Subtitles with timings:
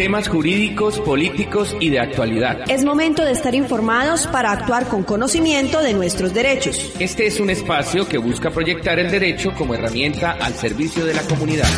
[0.00, 2.70] Temas jurídicos, políticos y de actualidad.
[2.70, 6.94] Es momento de estar informados para actuar con conocimiento de nuestros derechos.
[6.98, 11.20] Este es un espacio que busca proyectar el derecho como herramienta al servicio de la
[11.24, 11.68] comunidad.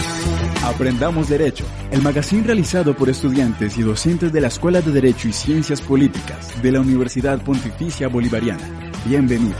[0.64, 5.32] Aprendamos Derecho, el magazine realizado por estudiantes y docentes de la Escuela de Derecho y
[5.32, 8.92] Ciencias Políticas de la Universidad Pontificia Bolivariana.
[9.04, 9.56] Bienvenido.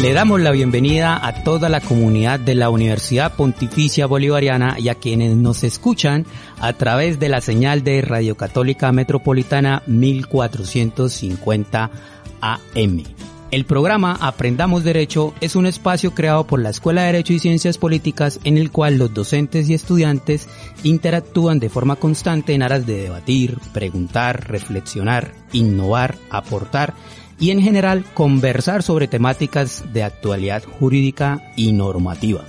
[0.00, 4.94] Le damos la bienvenida a toda la comunidad de la Universidad Pontificia Bolivariana y a
[4.94, 6.24] quienes nos escuchan
[6.58, 11.90] a través de la señal de Radio Católica Metropolitana 1450
[12.40, 13.02] AM.
[13.50, 17.76] El programa Aprendamos Derecho es un espacio creado por la Escuela de Derecho y Ciencias
[17.76, 20.48] Políticas en el cual los docentes y estudiantes
[20.82, 26.94] interactúan de forma constante en aras de debatir, preguntar, reflexionar, innovar, aportar
[27.40, 32.44] y en general conversar sobre temáticas de actualidad jurídica y normativa.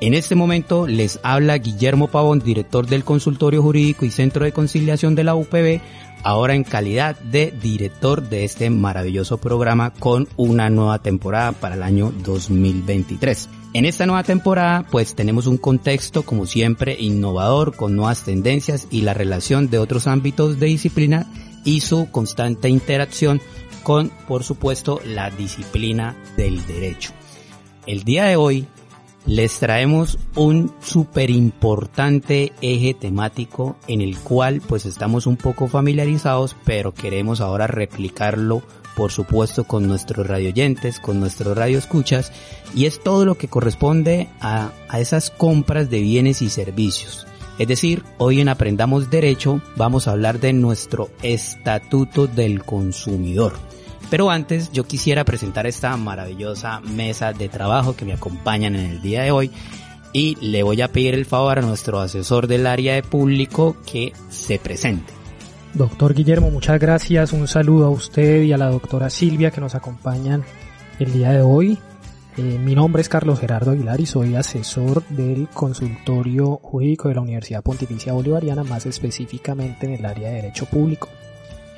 [0.00, 5.14] En este momento les habla Guillermo Pavón, director del Consultorio Jurídico y Centro de Conciliación
[5.14, 5.80] de la UPB,
[6.24, 11.82] ahora en calidad de director de este maravilloso programa con una nueva temporada para el
[11.82, 13.48] año 2023.
[13.72, 19.02] En esta nueva temporada pues tenemos un contexto como siempre innovador con nuevas tendencias y
[19.02, 21.26] la relación de otros ámbitos de disciplina
[21.64, 23.40] y su constante interacción
[23.84, 27.12] con, por supuesto, la disciplina del derecho.
[27.86, 28.66] El día de hoy
[29.26, 36.56] les traemos un súper importante eje temático en el cual pues estamos un poco familiarizados,
[36.64, 38.62] pero queremos ahora replicarlo
[38.96, 42.32] por supuesto con nuestros radioyentes, con nuestros radioescuchas,
[42.74, 47.26] y es todo lo que corresponde a, a esas compras de bienes y servicios.
[47.58, 53.52] Es decir, hoy en Aprendamos Derecho vamos a hablar de nuestro Estatuto del Consumidor.
[54.10, 59.02] Pero antes yo quisiera presentar esta maravillosa mesa de trabajo que me acompañan en el
[59.02, 59.50] día de hoy
[60.12, 64.12] y le voy a pedir el favor a nuestro asesor del área de público que
[64.30, 65.12] se presente.
[65.74, 67.32] Doctor Guillermo, muchas gracias.
[67.32, 70.44] Un saludo a usted y a la doctora Silvia que nos acompañan
[70.98, 71.78] el día de hoy.
[72.36, 77.20] Eh, mi nombre es Carlos Gerardo Aguilar y soy asesor del consultorio jurídico de la
[77.20, 81.08] Universidad Pontificia Bolivariana, más específicamente en el área de Derecho Público.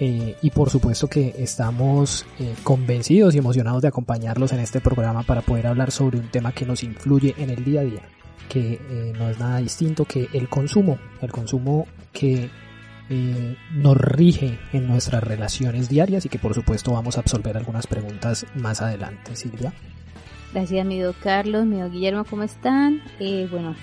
[0.01, 5.25] Eh, y por supuesto que estamos eh, convencidos y emocionados de acompañarlos en este programa
[5.25, 8.03] para poder hablar sobre un tema que nos influye en el día a día,
[8.49, 12.51] que no es nada distinto que el consumo, el consumo que
[13.75, 18.47] nos rige en nuestras relaciones diarias y que por supuesto vamos a absolver algunas preguntas
[18.55, 19.73] más adelante, Silvia.
[20.53, 23.03] Gracias, amigo Carlos, amigo Guillermo, ¿cómo están?
[23.51, 23.75] bueno,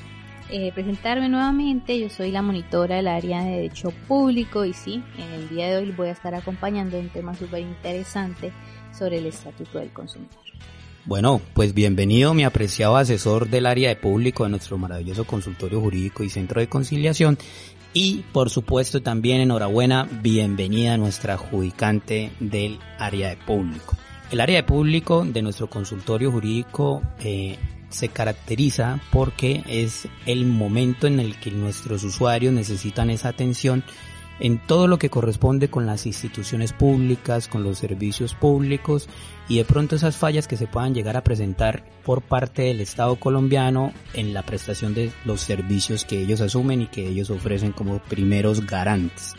[0.50, 2.00] eh, presentarme nuevamente.
[2.00, 5.78] Yo soy la monitora del área de Derecho Público y sí, en el día de
[5.78, 8.52] hoy voy a estar acompañando un tema súper interesante
[8.98, 10.32] sobre el Estatuto del Consumidor.
[11.06, 16.24] Bueno, pues bienvenido mi apreciado asesor del área de público de nuestro maravilloso consultorio jurídico
[16.24, 17.38] y centro de conciliación.
[17.92, 23.96] Y por supuesto también enhorabuena, bienvenida a nuestra adjudicante del área de público.
[24.34, 27.56] El área de público de nuestro consultorio jurídico eh,
[27.90, 33.84] se caracteriza porque es el momento en el que nuestros usuarios necesitan esa atención
[34.40, 39.08] en todo lo que corresponde con las instituciones públicas, con los servicios públicos
[39.48, 43.18] y de pronto esas fallas que se puedan llegar a presentar por parte del Estado
[43.18, 48.00] colombiano en la prestación de los servicios que ellos asumen y que ellos ofrecen como
[48.00, 49.36] primeros garantes.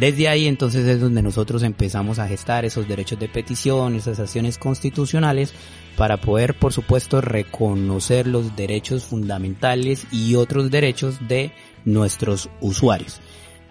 [0.00, 4.56] Desde ahí entonces es donde nosotros empezamos a gestar esos derechos de petición, esas acciones
[4.56, 5.52] constitucionales,
[5.94, 11.52] para poder por supuesto reconocer los derechos fundamentales y otros derechos de
[11.84, 13.20] nuestros usuarios.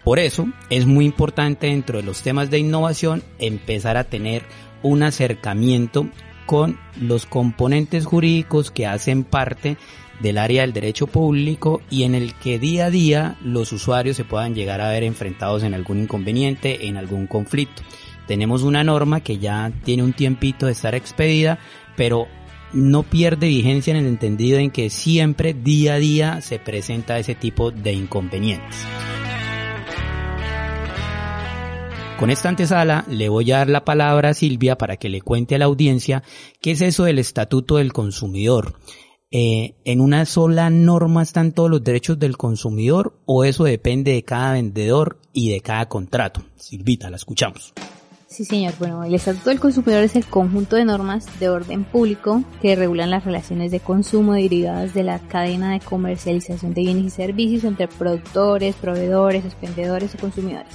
[0.04, 4.44] Por eso es muy importante dentro de los temas de innovación empezar a tener
[4.84, 6.08] un acercamiento
[6.46, 9.78] con los componentes jurídicos que hacen parte
[10.19, 14.25] del área del derecho público y en el que día a día los usuarios se
[14.25, 17.81] puedan llegar a ver enfrentados en algún inconveniente, en algún conflicto.
[18.27, 21.60] Tenemos una norma que ya tiene un tiempito de estar expedida,
[21.95, 22.27] pero
[22.74, 27.36] no pierde vigencia en el entendido en que siempre día a día se presenta ese
[27.36, 28.86] tipo de inconvenientes.
[32.19, 35.56] Con esta antesala le voy a dar la palabra a Silvia para que le cuente
[35.56, 36.21] a la audiencia
[36.60, 38.77] qué es eso del Estatuto del Consumidor.
[39.31, 44.24] Eh, ¿En una sola norma están todos los derechos del consumidor o eso depende de
[44.24, 46.42] cada vendedor y de cada contrato?
[46.56, 47.74] Silvita, la escuchamos.
[48.26, 48.74] Sí, señor.
[48.80, 53.12] Bueno, el Estatuto del Consumidor es el conjunto de normas de orden público que regulan
[53.12, 57.88] las relaciones de consumo derivadas de la cadena de comercialización de bienes y servicios entre
[57.88, 60.74] productores, proveedores, expendedores o consumidores.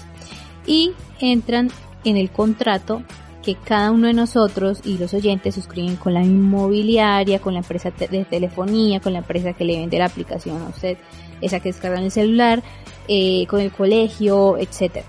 [0.64, 1.70] Y entran
[2.04, 3.02] en el contrato
[3.44, 7.90] que cada uno de nosotros y los oyentes suscriben con la inmobiliaria, con la empresa
[7.90, 10.96] de telefonía, con la empresa que le vende la aplicación a usted,
[11.40, 12.62] esa que descarga en el celular,
[13.06, 15.04] eh, con el colegio, etc.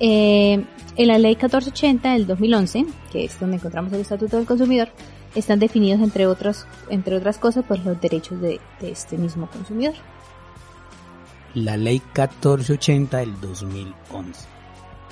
[0.00, 0.64] Eh,
[0.96, 4.88] en la ley 1480 del 2011, que es donde encontramos el Estatuto del Consumidor,
[5.34, 9.94] están definidos entre otras, entre otras cosas pues los derechos de, de este mismo consumidor.
[11.54, 14.46] La ley 1480 del 2011.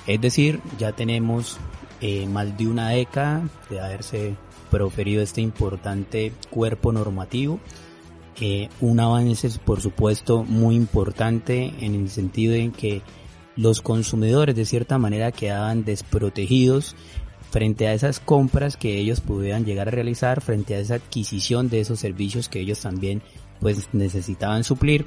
[0.07, 1.59] Es decir, ya tenemos
[2.01, 4.35] eh, más de una década de haberse
[4.71, 7.61] proferido este importante cuerpo normativo.
[8.41, 13.03] Eh, un avance, por supuesto, muy importante en el sentido en que
[13.57, 16.97] los consumidores de cierta manera quedaban desprotegidos
[17.51, 21.81] frente a esas compras que ellos pudieran llegar a realizar, frente a esa adquisición de
[21.81, 23.23] esos servicios que ellos también
[23.61, 25.07] pues necesitaban suplir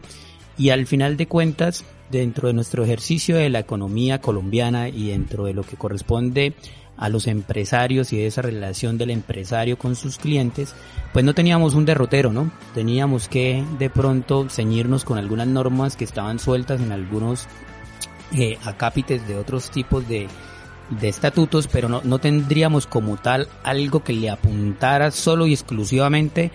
[0.58, 5.46] y al final de cuentas dentro de nuestro ejercicio de la economía colombiana y dentro
[5.46, 6.54] de lo que corresponde
[6.98, 10.76] a los empresarios y esa relación del empresario con sus clientes,
[11.12, 12.52] pues no teníamos un derrotero, ¿no?
[12.74, 17.48] Teníamos que de pronto ceñirnos con algunas normas que estaban sueltas en algunos
[18.36, 20.28] eh, acápites de otros tipos de,
[20.90, 26.52] de estatutos, pero no, no tendríamos como tal algo que le apuntara solo y exclusivamente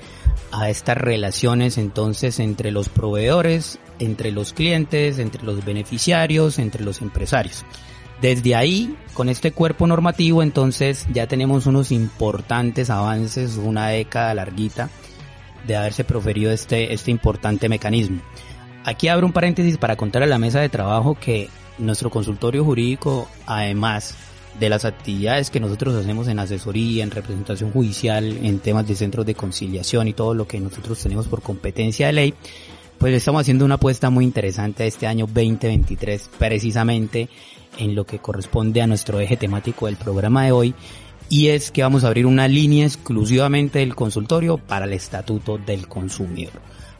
[0.53, 7.03] a estas relaciones entonces entre los proveedores, entre los clientes, entre los beneficiarios, entre los
[7.03, 7.65] empresarios.
[8.21, 14.91] Desde ahí, con este cuerpo normativo, entonces ya tenemos unos importantes avances, una década larguita
[15.67, 18.21] de haberse proferido este, este importante mecanismo.
[18.85, 21.49] Aquí abro un paréntesis para contar a la mesa de trabajo que
[21.79, 24.17] nuestro consultorio jurídico, además
[24.59, 29.25] de las actividades que nosotros hacemos en asesoría, en representación judicial, en temas de centros
[29.27, 32.35] de conciliación y todo lo que nosotros tenemos por competencia de ley,
[32.99, 37.29] pues estamos haciendo una apuesta muy interesante este año 2023 precisamente
[37.77, 40.75] en lo que corresponde a nuestro eje temático del programa de hoy
[41.29, 45.87] y es que vamos a abrir una línea exclusivamente del consultorio para el estatuto del
[45.87, 46.55] consumidor.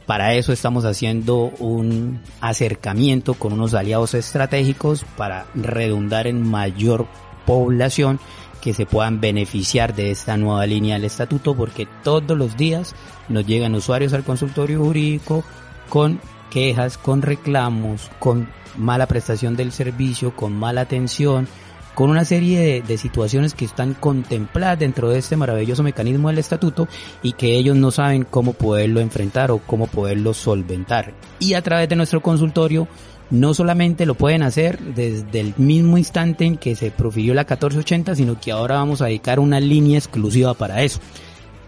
[0.05, 7.07] Para eso estamos haciendo un acercamiento con unos aliados estratégicos para redundar en mayor
[7.45, 8.19] población
[8.61, 12.95] que se puedan beneficiar de esta nueva línea del estatuto porque todos los días
[13.29, 15.43] nos llegan usuarios al consultorio jurídico
[15.89, 16.19] con
[16.49, 21.47] quejas, con reclamos, con mala prestación del servicio, con mala atención,
[21.95, 26.87] con una serie de, situaciones que están contempladas dentro de este maravilloso mecanismo del estatuto
[27.21, 31.13] y que ellos no saben cómo poderlo enfrentar o cómo poderlo solventar.
[31.39, 32.87] Y a través de nuestro consultorio
[33.29, 38.15] no solamente lo pueden hacer desde el mismo instante en que se profirió la 1480,
[38.15, 40.99] sino que ahora vamos a dedicar una línea exclusiva para eso.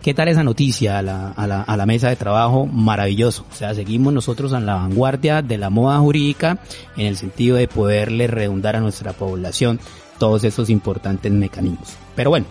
[0.02, 2.66] ¿Qué tal esa noticia a la, a, la, mesa de trabajo?
[2.66, 3.46] Maravilloso.
[3.52, 6.58] O sea, seguimos nosotros en la vanguardia de la moda jurídica
[6.98, 9.80] en el sentido de poderle redundar a nuestra población
[10.18, 11.94] todos esos importantes mecanismos.
[12.16, 12.48] Pero bueno,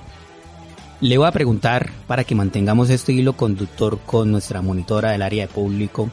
[1.00, 5.48] le voy a preguntar para que mantengamos este hilo conductor con nuestra monitora del área
[5.48, 6.08] de público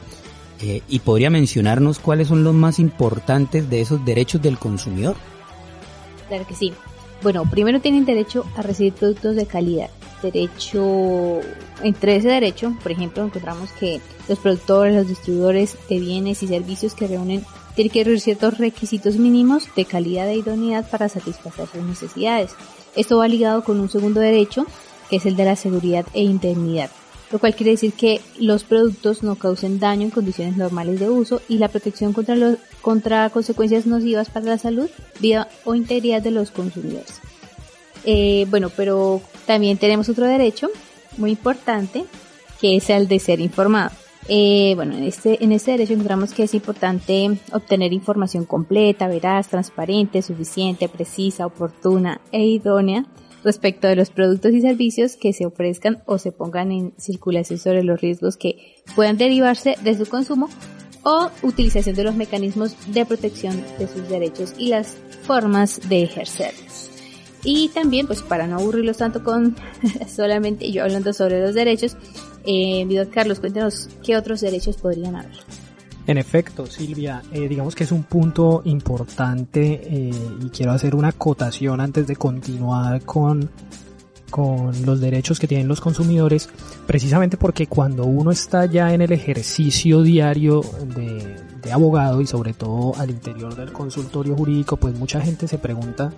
[0.60, 5.14] eh, y podría mencionarnos cuáles son los más importantes de esos derechos del consumidor.
[6.26, 6.72] Claro que sí.
[7.22, 9.90] Bueno, primero tienen derecho a recibir productos de calidad
[10.22, 11.40] derecho,
[11.82, 16.94] entre ese derecho, por ejemplo, encontramos que los productores, los distribuidores de bienes y servicios
[16.94, 17.44] que reúnen
[17.74, 22.50] tienen que reunir ciertos requisitos mínimos de calidad e idoneidad para satisfacer sus necesidades.
[22.96, 24.66] Esto va ligado con un segundo derecho,
[25.08, 26.90] que es el de la seguridad e indemnidad,
[27.30, 31.40] lo cual quiere decir que los productos no causen daño en condiciones normales de uso
[31.48, 36.32] y la protección contra, los, contra consecuencias nocivas para la salud, vida o integridad de
[36.32, 37.20] los consumidores.
[38.04, 40.68] Eh, bueno, pero también tenemos otro derecho
[41.16, 42.04] muy importante
[42.60, 43.90] que es el de ser informado.
[44.28, 49.48] Eh, bueno, en este, en este derecho encontramos que es importante obtener información completa, veraz,
[49.48, 53.06] transparente, suficiente, precisa, oportuna e idónea
[53.42, 57.82] respecto de los productos y servicios que se ofrezcan o se pongan en circulación sobre
[57.84, 60.50] los riesgos que puedan derivarse de su consumo
[61.04, 66.87] o utilización de los mecanismos de protección de sus derechos y las formas de ejercerlos.
[67.44, 69.56] Y también, pues para no aburrirlos tanto con
[70.08, 71.96] solamente yo hablando sobre los derechos,
[72.44, 75.36] eh, Carlos, cuéntanos qué otros derechos podrían haber.
[76.06, 81.08] En efecto, Silvia, eh, digamos que es un punto importante eh, y quiero hacer una
[81.08, 83.50] acotación antes de continuar con,
[84.30, 86.48] con los derechos que tienen los consumidores,
[86.86, 90.62] precisamente porque cuando uno está ya en el ejercicio diario
[90.96, 95.58] de, de abogado y sobre todo al interior del consultorio jurídico, pues mucha gente se
[95.58, 96.10] pregunta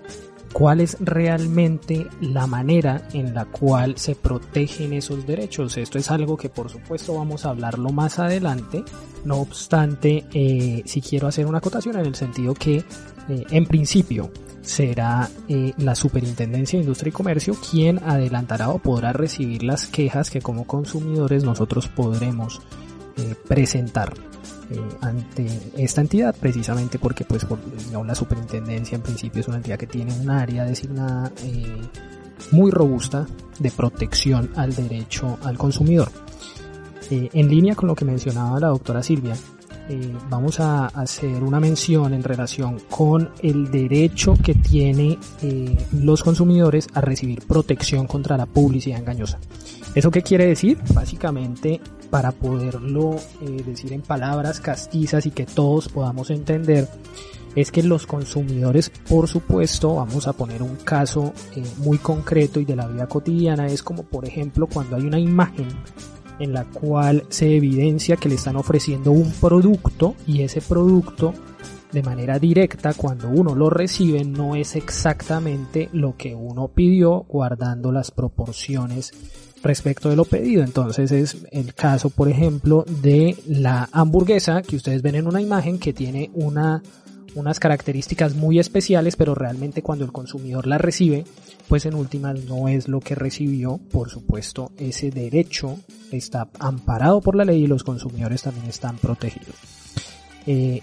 [0.52, 5.76] cuál es realmente la manera en la cual se protegen esos derechos.
[5.76, 8.84] Esto es algo que por supuesto vamos a hablarlo más adelante.
[9.24, 12.76] No obstante, eh, si quiero hacer una acotación en el sentido que
[13.28, 14.30] eh, en principio
[14.62, 20.30] será eh, la Superintendencia de Industria y Comercio quien adelantará o podrá recibir las quejas
[20.30, 22.60] que como consumidores nosotros podremos
[23.46, 24.29] presentar.
[24.72, 27.58] Eh, ante esta entidad precisamente porque pues por,
[28.06, 31.82] la superintendencia en principio es una entidad que tiene un área designada eh,
[32.52, 33.26] muy robusta
[33.58, 36.12] de protección al derecho al consumidor.
[37.10, 39.34] Eh, en línea con lo que mencionaba la doctora Silvia,
[40.28, 45.18] vamos a hacer una mención en relación con el derecho que tienen
[46.00, 49.40] los consumidores a recibir protección contra la publicidad engañosa.
[49.92, 50.78] ¿Eso qué quiere decir?
[50.94, 56.88] Básicamente para poderlo eh, decir en palabras castizas y que todos podamos entender,
[57.54, 62.64] es que los consumidores, por supuesto, vamos a poner un caso eh, muy concreto y
[62.64, 65.68] de la vida cotidiana, es como por ejemplo cuando hay una imagen
[66.38, 71.34] en la cual se evidencia que le están ofreciendo un producto y ese producto
[71.92, 77.92] de manera directa cuando uno lo recibe no es exactamente lo que uno pidió guardando
[77.92, 79.12] las proporciones
[79.62, 80.62] respecto de lo pedido.
[80.62, 85.78] Entonces es el caso, por ejemplo, de la hamburguesa que ustedes ven en una imagen
[85.78, 86.82] que tiene una,
[87.34, 91.24] unas características muy especiales, pero realmente cuando el consumidor la recibe,
[91.68, 93.78] pues en últimas no es lo que recibió.
[93.90, 95.78] Por supuesto, ese derecho
[96.10, 99.54] está amparado por la ley y los consumidores también están protegidos.
[100.46, 100.80] Eh,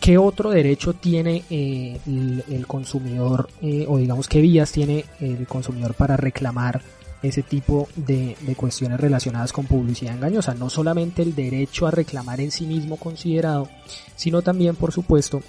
[0.00, 5.94] ¿Qué otro derecho tiene eh, el, consumidor eh, o digamos qué vías tiene el consumidor
[5.94, 6.82] para reclamar
[7.24, 10.54] ese tipo de, cuestiones relacionadas con publicidad engañosa.
[10.54, 13.68] No solamente el derecho a reclamar en sí mismo considerado,
[14.14, 15.40] sino también, por supuesto,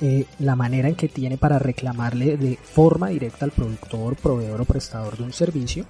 [0.00, 4.64] eh, la manera en que tiene para reclamarle de forma directa al productor, proveedor o
[4.64, 5.84] prestador de un servicio,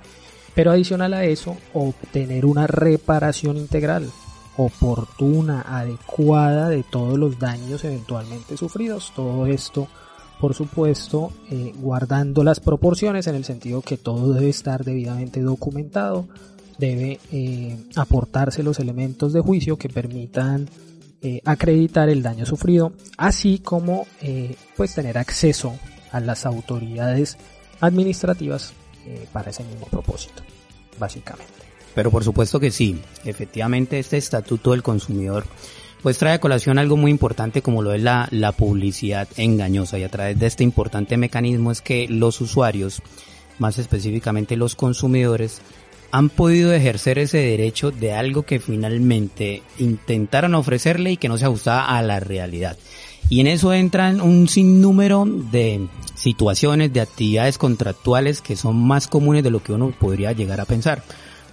[0.54, 4.10] pero adicional a eso, obtener una reparación integral,
[4.56, 9.12] oportuna, adecuada de todos los daños eventualmente sufridos.
[9.14, 9.88] Todo esto
[10.40, 16.28] por supuesto, eh, guardando las proporciones en el sentido que todo debe estar debidamente documentado,
[16.78, 20.68] debe eh, aportarse los elementos de juicio que permitan
[21.22, 24.06] eh, acreditar el daño sufrido, así como
[24.76, 25.78] pues tener acceso
[26.12, 27.38] a las autoridades
[27.80, 28.72] administrativas
[29.32, 30.42] para ese mismo propósito,
[30.98, 31.52] básicamente.
[31.94, 35.44] Pero por supuesto que sí, efectivamente este estatuto del consumidor
[36.04, 40.10] pues trae a colación algo muy importante como lo es la, publicidad engañosa y a
[40.10, 43.00] través de este importante mecanismo es que los usuarios,
[43.58, 45.62] más específicamente los consumidores,
[46.10, 51.46] han podido ejercer ese derecho de algo que finalmente intentaron ofrecerle y que no se
[51.46, 52.76] ajustaba a la realidad.
[53.30, 59.42] Y en eso entran un sinnúmero de situaciones, de actividades contractuales que son más comunes
[59.42, 61.02] de lo que uno podría llegar a pensar.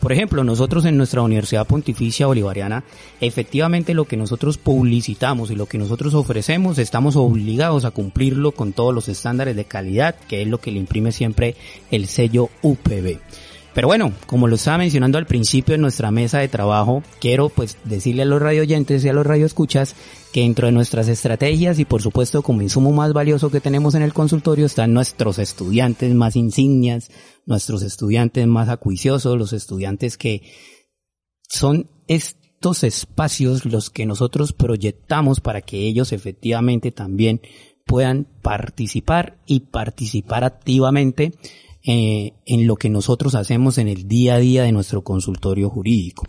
[0.01, 2.83] Por ejemplo, nosotros en nuestra Universidad Pontificia Bolivariana,
[3.21, 8.73] efectivamente lo que nosotros publicitamos y lo que nosotros ofrecemos, estamos obligados a cumplirlo con
[8.73, 11.55] todos los estándares de calidad, que es lo que le imprime siempre
[11.91, 13.19] el sello UPB.
[13.73, 17.77] Pero bueno, como lo estaba mencionando al principio en nuestra mesa de trabajo, quiero pues
[17.85, 19.95] decirle a los radioyentes y a los radioescuchas
[20.33, 24.01] que dentro de nuestras estrategias y por supuesto como insumo más valioso que tenemos en
[24.01, 27.11] el consultorio están nuestros estudiantes más insignias,
[27.45, 30.41] nuestros estudiantes más acuiciosos, los estudiantes que
[31.47, 37.41] son estos espacios los que nosotros proyectamos para que ellos efectivamente también
[37.85, 41.33] puedan participar y participar activamente
[41.83, 46.25] eh, en lo que nosotros hacemos en el día a día de nuestro consultorio jurídico.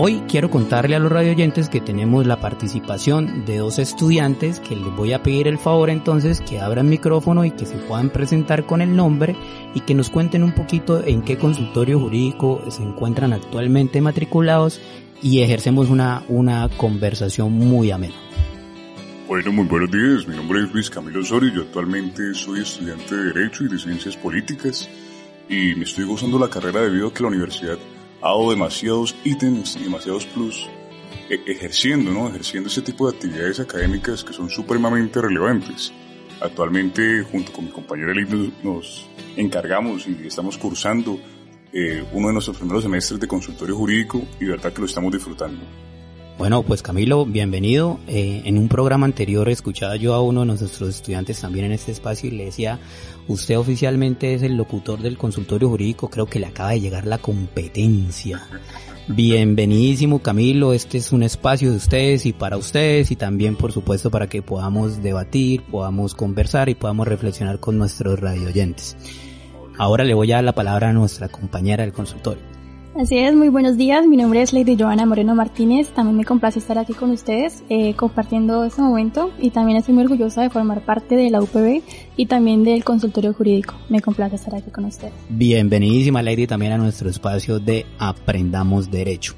[0.00, 4.94] Hoy quiero contarle a los radioyentes que tenemos la participación de dos estudiantes que les
[4.94, 8.80] voy a pedir el favor entonces que abran micrófono y que se puedan presentar con
[8.80, 9.34] el nombre
[9.74, 14.80] y que nos cuenten un poquito en qué consultorio jurídico se encuentran actualmente matriculados
[15.20, 18.27] y ejercemos una, una conversación muy amena.
[19.28, 20.26] Bueno, muy buenos días.
[20.26, 21.52] Mi nombre es Luis Camilo Osorio.
[21.52, 24.88] Yo actualmente soy estudiante de Derecho y de Ciencias Políticas
[25.50, 27.76] y me estoy gozando la carrera debido a que la universidad
[28.22, 30.66] ha dado demasiados ítems y demasiados plus
[31.28, 32.28] e, ejerciendo, ¿no?
[32.28, 35.92] Ejerciendo ese tipo de actividades académicas que son supremamente relevantes.
[36.40, 41.20] Actualmente, junto con mi compañera Elina, nos encargamos y estamos cursando
[41.74, 45.60] eh, uno de nuestros primeros semestres de consultorio jurídico y verdad que lo estamos disfrutando.
[46.38, 47.98] Bueno, pues Camilo, bienvenido.
[48.06, 51.90] Eh, en un programa anterior escuchaba yo a uno de nuestros estudiantes también en este
[51.90, 52.78] espacio y le decía,
[53.26, 57.18] usted oficialmente es el locutor del consultorio jurídico, creo que le acaba de llegar la
[57.18, 58.40] competencia.
[59.08, 64.08] Bienvenidísimo Camilo, este es un espacio de ustedes y para ustedes y también por supuesto
[64.08, 68.96] para que podamos debatir, podamos conversar y podamos reflexionar con nuestros radioyentes.
[69.76, 72.57] Ahora le voy a dar la palabra a nuestra compañera del consultorio.
[72.96, 74.06] Así es, muy buenos días.
[74.06, 75.90] Mi nombre es Lady Joana Moreno Martínez.
[75.90, 80.04] También me complace estar aquí con ustedes eh, compartiendo este momento y también estoy muy
[80.04, 81.82] orgullosa de formar parte de la UPB
[82.16, 83.74] y también del consultorio jurídico.
[83.88, 85.12] Me complace estar aquí con ustedes.
[85.28, 89.34] Bienvenidísima Lady también a nuestro espacio de Aprendamos Derecho.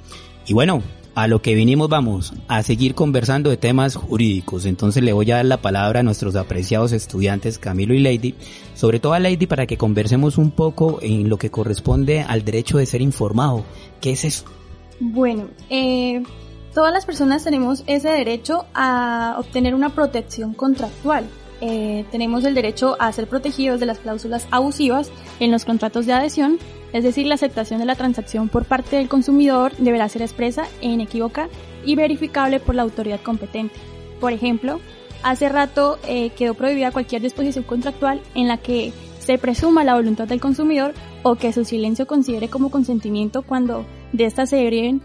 [0.46, 0.82] Y bueno,
[1.14, 4.64] a lo que vinimos vamos, a seguir conversando de temas jurídicos.
[4.64, 8.34] Entonces le voy a dar la palabra a nuestros apreciados estudiantes Camilo y Lady,
[8.74, 12.78] sobre todo a Lady para que conversemos un poco en lo que corresponde al derecho
[12.78, 13.64] de ser informado.
[14.00, 14.44] ¿Qué es eso?
[15.00, 16.22] Bueno, eh,
[16.74, 21.26] todas las personas tenemos ese derecho a obtener una protección contractual.
[21.60, 26.14] Eh, tenemos el derecho a ser protegidos de las cláusulas abusivas en los contratos de
[26.14, 26.58] adhesión
[26.92, 30.88] es decir, la aceptación de la transacción por parte del consumidor deberá ser expresa e
[30.88, 31.48] inequívoca
[31.84, 33.76] y verificable por la autoridad competente.
[34.20, 34.80] Por ejemplo,
[35.22, 40.26] hace rato eh, quedó prohibida cualquier disposición contractual en la que se presuma la voluntad
[40.26, 45.00] del consumidor o que su silencio considere como consentimiento cuando de estas se deriven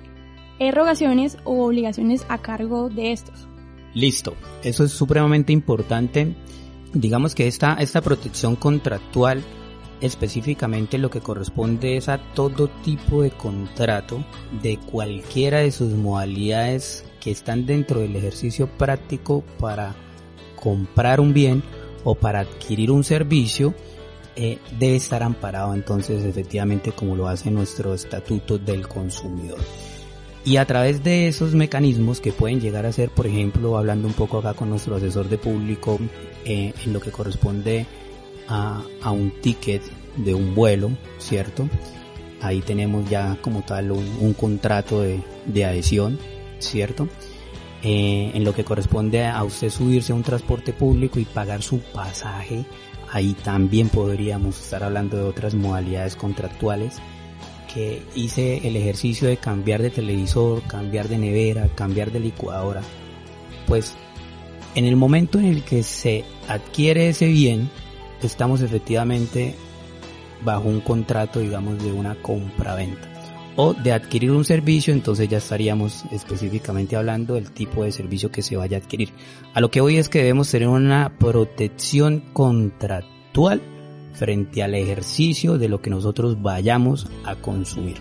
[0.58, 3.48] erogaciones o obligaciones a cargo de estos.
[3.96, 6.36] Listo, eso es supremamente importante.
[6.94, 9.44] Digamos que esta, esta protección contractual
[10.02, 14.24] específicamente lo que corresponde es a todo tipo de contrato
[14.62, 19.96] de cualquiera de sus modalidades que están dentro del ejercicio práctico para
[20.56, 21.64] comprar un bien
[22.04, 23.74] o para adquirir un servicio
[24.36, 29.60] eh, debe estar amparado entonces efectivamente como lo hace nuestro estatuto del consumidor.
[30.46, 34.14] Y a través de esos mecanismos que pueden llegar a ser, por ejemplo, hablando un
[34.14, 36.00] poco acá con nuestro asesor de público,
[36.46, 37.88] eh, en lo que corresponde
[38.48, 39.82] a, un ticket
[40.18, 41.68] de un vuelo, ¿cierto?
[42.42, 46.20] Ahí tenemos ya como tal un, contrato de, adhesión,
[46.60, 47.10] ¿cierto?
[47.82, 51.80] Eh, en lo que corresponde a usted subirse a un transporte público y pagar su
[51.80, 52.66] pasaje,
[53.12, 57.02] ahí también podríamos estar hablando de otras modalidades contractuales
[57.76, 62.82] que hice el ejercicio de cambiar de televisor, cambiar de nevera, cambiar de licuadora.
[63.68, 63.98] Pues
[64.76, 67.70] en el momento en el que se adquiere ese bien,
[68.22, 69.56] estamos efectivamente
[70.42, 73.12] bajo un contrato, digamos, de una compra-venta
[73.58, 78.42] o de adquirir un servicio, entonces ya estaríamos específicamente hablando del tipo de servicio que
[78.42, 79.12] se vaya a adquirir.
[79.54, 83.62] A lo que hoy es que debemos tener una protección contractual
[84.16, 87.98] frente al ejercicio de lo que nosotros vayamos a consumir.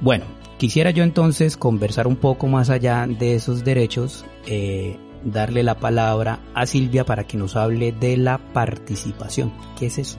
[0.00, 0.24] Bueno,
[0.58, 6.40] quisiera yo entonces conversar un poco más allá de esos derechos eh, darle la palabra
[6.54, 9.52] a Silvia para que nos hable de la participación.
[9.78, 10.18] ¿Qué es eso?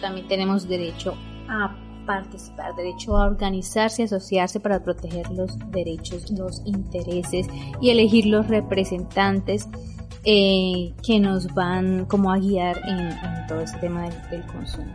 [0.00, 1.14] También tenemos derecho
[1.48, 7.46] a participar, derecho a organizarse, asociarse para proteger los derechos, los intereses
[7.80, 9.68] y elegir los representantes
[10.24, 14.90] eh, que nos van como a guiar en, todo este tema del consumo.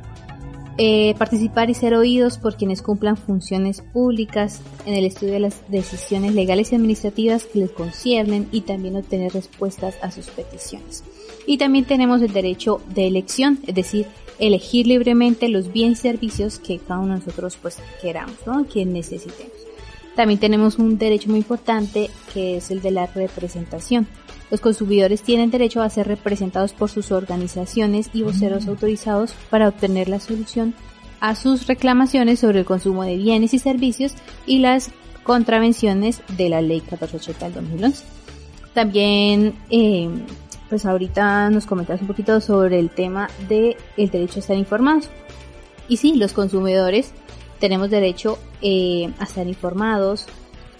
[0.81, 5.69] Eh, participar y ser oídos por quienes cumplan funciones públicas en el estudio de las
[5.69, 11.03] decisiones legales y administrativas que les conciernen y también obtener respuestas a sus peticiones.
[11.45, 14.07] Y también tenemos el derecho de elección, es decir,
[14.39, 18.65] elegir libremente los bienes y servicios que cada uno de nosotros pues queramos, ¿no?
[18.65, 19.51] que necesitemos.
[20.15, 24.07] También tenemos un derecho muy importante que es el de la representación.
[24.51, 28.69] Los consumidores tienen derecho a ser representados por sus organizaciones y voceros mm.
[28.69, 30.73] autorizados para obtener la solución
[31.19, 34.13] a sus reclamaciones sobre el consumo de bienes y servicios
[34.45, 34.91] y las
[35.23, 38.03] contravenciones de la Ley 1480 del 2011.
[38.73, 40.09] También, eh,
[40.69, 45.09] pues ahorita nos comentas un poquito sobre el tema del el derecho a estar informados.
[45.87, 47.11] Y sí, los consumidores
[47.59, 50.27] tenemos derecho eh, a estar informados,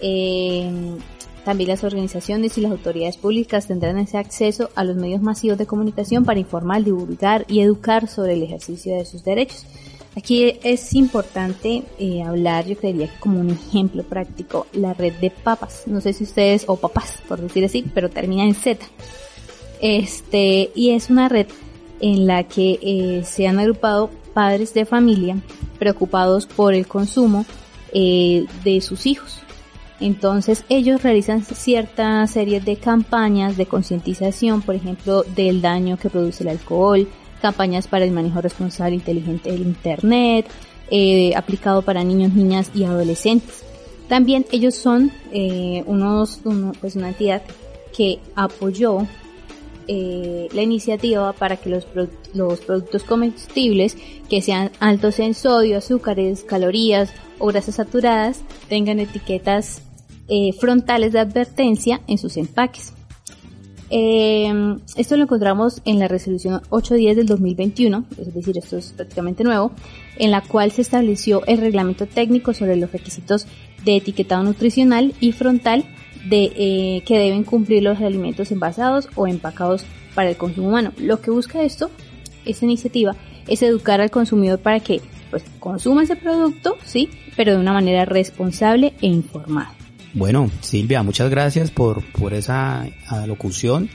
[0.00, 0.70] eh,
[1.50, 5.66] también las organizaciones y las autoridades públicas tendrán ese acceso a los medios masivos de
[5.66, 9.66] comunicación para informar, divulgar y educar sobre el ejercicio de sus derechos.
[10.16, 15.30] Aquí es importante eh, hablar, yo creería que como un ejemplo práctico, la red de
[15.30, 15.82] papas.
[15.86, 18.86] No sé si ustedes, o papás, por decir así, pero termina en Z.
[19.80, 21.48] Este, y es una red
[21.98, 25.36] en la que eh, se han agrupado padres de familia
[25.80, 27.44] preocupados por el consumo
[27.92, 29.40] eh, de sus hijos.
[30.00, 36.42] Entonces ellos realizan cierta serie de campañas de concientización, por ejemplo, del daño que produce
[36.42, 37.06] el alcohol,
[37.42, 40.46] campañas para el manejo responsable inteligente del Internet,
[40.90, 43.62] eh, aplicado para niños, niñas y adolescentes.
[44.08, 46.40] También ellos son eh, unos,
[46.80, 47.42] pues una entidad
[47.96, 49.06] que apoyó
[49.86, 51.86] eh, la iniciativa para que los,
[52.32, 53.96] los productos comestibles
[54.28, 59.82] que sean altos en sodio, azúcares, calorías o grasas saturadas tengan etiquetas
[60.30, 62.94] eh, frontales de advertencia en sus empaques.
[63.90, 69.42] Eh, esto lo encontramos en la resolución 810 del 2021, es decir, esto es prácticamente
[69.42, 69.72] nuevo,
[70.16, 73.48] en la cual se estableció el reglamento técnico sobre los requisitos
[73.84, 75.84] de etiquetado nutricional y frontal
[76.28, 80.92] de, eh, que deben cumplir los alimentos envasados o empacados para el consumo humano.
[80.96, 81.90] Lo que busca esto,
[82.44, 83.16] esta iniciativa,
[83.48, 88.04] es educar al consumidor para que pues, consuma ese producto, sí, pero de una manera
[88.04, 89.79] responsable e informada.
[90.12, 93.88] Bueno, Silvia, muchas gracias por, por esa alocución.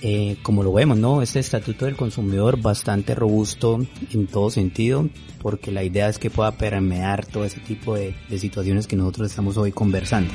[0.00, 1.20] Eh, como lo vemos, ¿no?
[1.20, 3.80] Este estatuto del consumidor bastante robusto
[4.12, 5.08] en todo sentido,
[5.40, 9.30] porque la idea es que pueda permear todo ese tipo de, de situaciones que nosotros
[9.30, 10.32] estamos hoy conversando.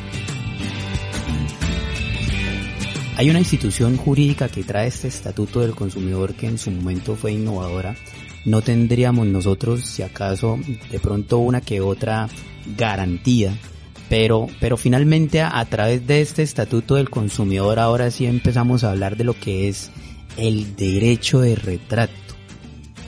[3.15, 7.31] Hay una institución jurídica que trae este estatuto del consumidor que en su momento fue
[7.31, 7.95] innovadora.
[8.43, 10.59] No tendríamos nosotros, si acaso,
[10.91, 12.27] de pronto una que otra
[12.75, 13.57] garantía
[14.13, 19.17] pero, pero finalmente a, través de este estatuto del consumidor ahora sí empezamos a hablar
[19.17, 19.89] de lo que es
[20.37, 22.13] el derecho de retrato.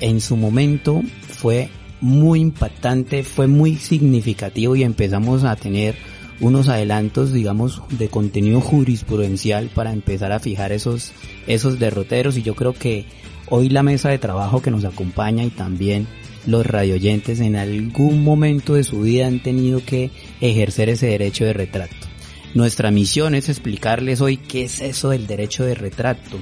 [0.01, 1.69] En su momento fue
[2.01, 5.93] muy impactante, fue muy significativo y empezamos a tener
[6.39, 11.11] unos adelantos, digamos, de contenido jurisprudencial para empezar a fijar esos,
[11.45, 13.05] esos derroteros y yo creo que
[13.51, 16.07] hoy la mesa de trabajo que nos acompaña y también
[16.45, 21.53] los radioyentes en algún momento de su vida han tenido que ejercer ese derecho de
[21.53, 22.07] retracto.
[22.53, 26.37] Nuestra misión es explicarles hoy qué es eso del derecho de retracto.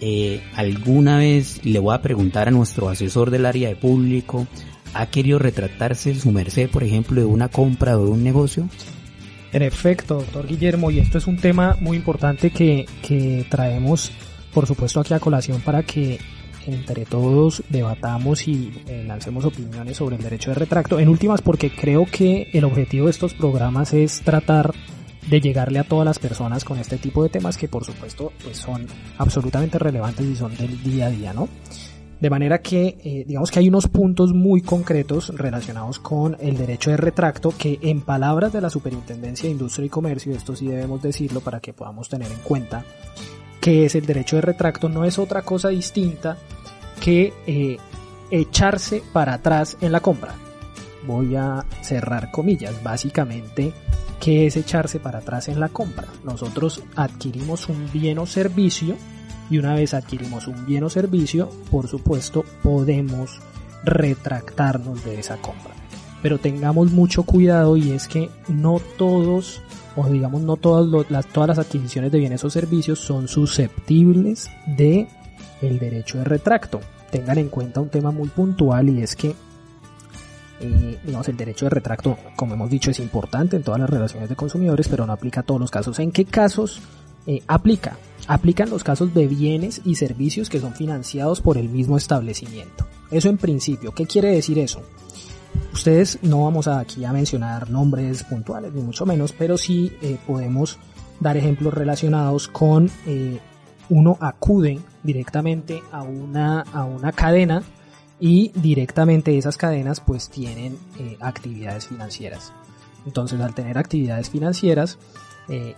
[0.00, 4.46] Eh, alguna vez le voy a preguntar a nuestro asesor del área de público,
[4.94, 8.68] ¿ha querido retractarse su merced, por ejemplo, de una compra o de un negocio?
[9.52, 14.12] En efecto, doctor Guillermo, y esto es un tema muy importante que, que traemos,
[14.52, 16.18] por supuesto, aquí a colación para que
[16.68, 20.98] entre todos debatamos y eh, lancemos opiniones sobre el derecho de retracto.
[21.00, 24.72] En últimas, porque creo que el objetivo de estos programas es tratar
[25.28, 28.56] de llegarle a todas las personas con este tipo de temas que por supuesto pues
[28.56, 28.86] son
[29.18, 31.48] absolutamente relevantes y son del día a día, ¿no?
[32.20, 36.90] De manera que eh, digamos que hay unos puntos muy concretos relacionados con el derecho
[36.90, 41.00] de retracto que en palabras de la Superintendencia de Industria y Comercio, esto sí debemos
[41.00, 42.84] decirlo para que podamos tener en cuenta,
[43.60, 46.38] que es el derecho de retracto no es otra cosa distinta
[47.00, 47.78] que eh,
[48.30, 50.34] echarse para atrás en la compra.
[51.06, 52.82] Voy a cerrar comillas.
[52.82, 53.72] Básicamente,
[54.20, 56.08] ¿qué es echarse para atrás en la compra?
[56.24, 58.96] Nosotros adquirimos un bien o servicio
[59.50, 63.40] y una vez adquirimos un bien o servicio, por supuesto, podemos
[63.84, 65.72] retractarnos de esa compra.
[66.20, 69.62] Pero tengamos mucho cuidado y es que no todos
[69.96, 75.08] o digamos no todas las, todas las adquisiciones de bienes o servicios son susceptibles de
[75.62, 76.80] el derecho de retracto.
[77.10, 79.34] Tengan en cuenta un tema muy puntual y es que
[80.60, 84.28] eh, digamos, el derecho de retracto, como hemos dicho, es importante en todas las relaciones
[84.28, 85.98] de consumidores, pero no aplica a todos los casos.
[86.00, 86.80] ¿En qué casos
[87.26, 87.96] eh, aplica?
[88.26, 92.86] Aplica en los casos de bienes y servicios que son financiados por el mismo establecimiento.
[93.10, 93.92] Eso en principio.
[93.94, 94.82] ¿Qué quiere decir eso?
[95.72, 100.78] Ustedes no vamos aquí a mencionar nombres puntuales, ni mucho menos, pero sí eh, podemos
[101.20, 103.38] dar ejemplos relacionados con eh,
[103.90, 107.62] uno acude directamente a una, a una cadena
[108.20, 112.52] y directamente esas cadenas pues tienen eh, actividades financieras.
[113.06, 114.98] Entonces al tener actividades financieras
[115.48, 115.74] eh,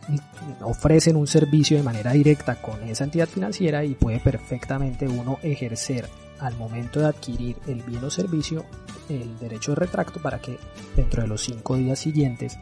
[0.63, 6.09] ofrecen un servicio de manera directa con esa entidad financiera y puede perfectamente uno ejercer
[6.41, 8.65] al momento de adquirir el bien o servicio
[9.09, 10.59] el derecho de retracto para que
[10.97, 12.59] dentro de los cinco días siguientes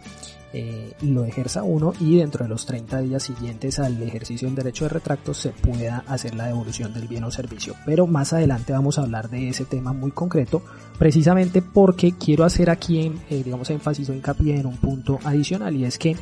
[0.52, 4.84] eh, lo ejerza uno y dentro de los 30 días siguientes al ejercicio del derecho
[4.84, 7.74] de retracto se pueda hacer la devolución del bien o servicio.
[7.84, 10.62] Pero más adelante vamos a hablar de ese tema muy concreto,
[10.98, 15.84] precisamente porque quiero hacer aquí, eh, digamos, énfasis o hincapié en un punto adicional y
[15.84, 16.16] es que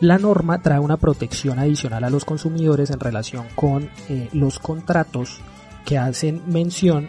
[0.00, 5.40] la norma trae una protección adicional a los consumidores en relación con eh, los contratos
[5.86, 7.08] que hacen mención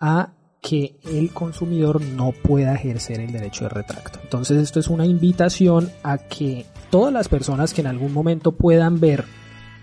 [0.00, 0.30] a
[0.62, 4.20] que el consumidor no pueda ejercer el derecho de retracto.
[4.22, 9.00] Entonces esto es una invitación a que todas las personas que en algún momento puedan
[9.00, 9.24] ver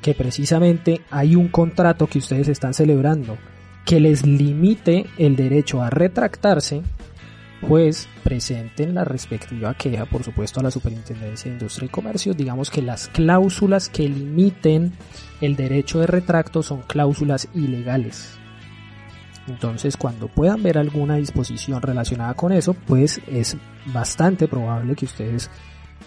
[0.01, 3.37] que precisamente hay un contrato que ustedes están celebrando
[3.85, 6.83] que les limite el derecho a retractarse,
[7.67, 12.33] pues presenten la respectiva queja, por supuesto, a la Superintendencia de Industria y Comercio.
[12.33, 14.93] Digamos que las cláusulas que limiten
[15.41, 18.38] el derecho de retracto son cláusulas ilegales
[19.49, 23.57] Entonces, cuando puedan ver alguna disposición relacionada con eso, pues es
[23.87, 25.49] bastante probable que ustedes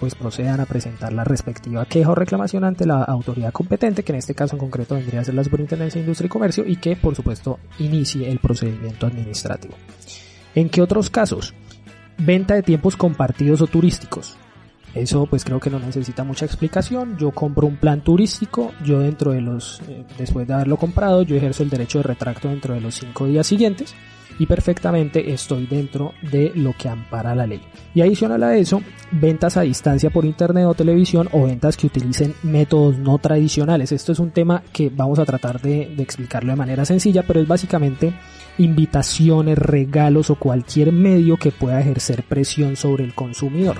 [0.00, 4.18] pues procedan a presentar la respectiva queja o reclamación ante la autoridad competente, que en
[4.18, 6.96] este caso en concreto vendría a ser la Superintendencia de Industria y Comercio, y que
[6.96, 9.74] por supuesto inicie el procedimiento administrativo.
[10.54, 11.54] ¿En qué otros casos?
[12.18, 14.36] Venta de tiempos compartidos o turísticos.
[14.94, 17.16] Eso pues creo que no necesita mucha explicación.
[17.18, 21.36] Yo compro un plan turístico, yo dentro de los, eh, después de haberlo comprado, yo
[21.36, 23.94] ejerzo el derecho de retracto dentro de los cinco días siguientes
[24.38, 27.60] y perfectamente estoy dentro de lo que ampara la ley.
[27.94, 32.34] Y adicional a eso, ventas a distancia por internet o televisión o ventas que utilicen
[32.42, 33.92] métodos no tradicionales.
[33.92, 37.40] Esto es un tema que vamos a tratar de, de explicarlo de manera sencilla, pero
[37.40, 38.14] es básicamente
[38.58, 43.76] invitaciones, regalos o cualquier medio que pueda ejercer presión sobre el consumidor.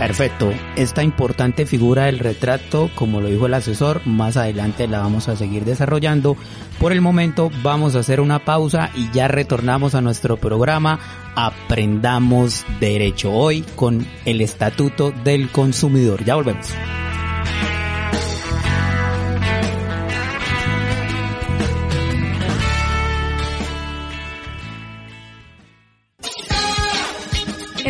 [0.00, 0.50] Perfecto.
[0.76, 5.36] Esta importante figura del retrato, como lo dijo el asesor, más adelante la vamos a
[5.36, 6.38] seguir desarrollando.
[6.78, 10.98] Por el momento vamos a hacer una pausa y ya retornamos a nuestro programa
[11.34, 16.24] Aprendamos Derecho hoy con el Estatuto del Consumidor.
[16.24, 16.68] Ya volvemos.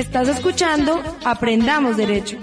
[0.00, 2.38] Estás escuchando Aprendamos Derecho.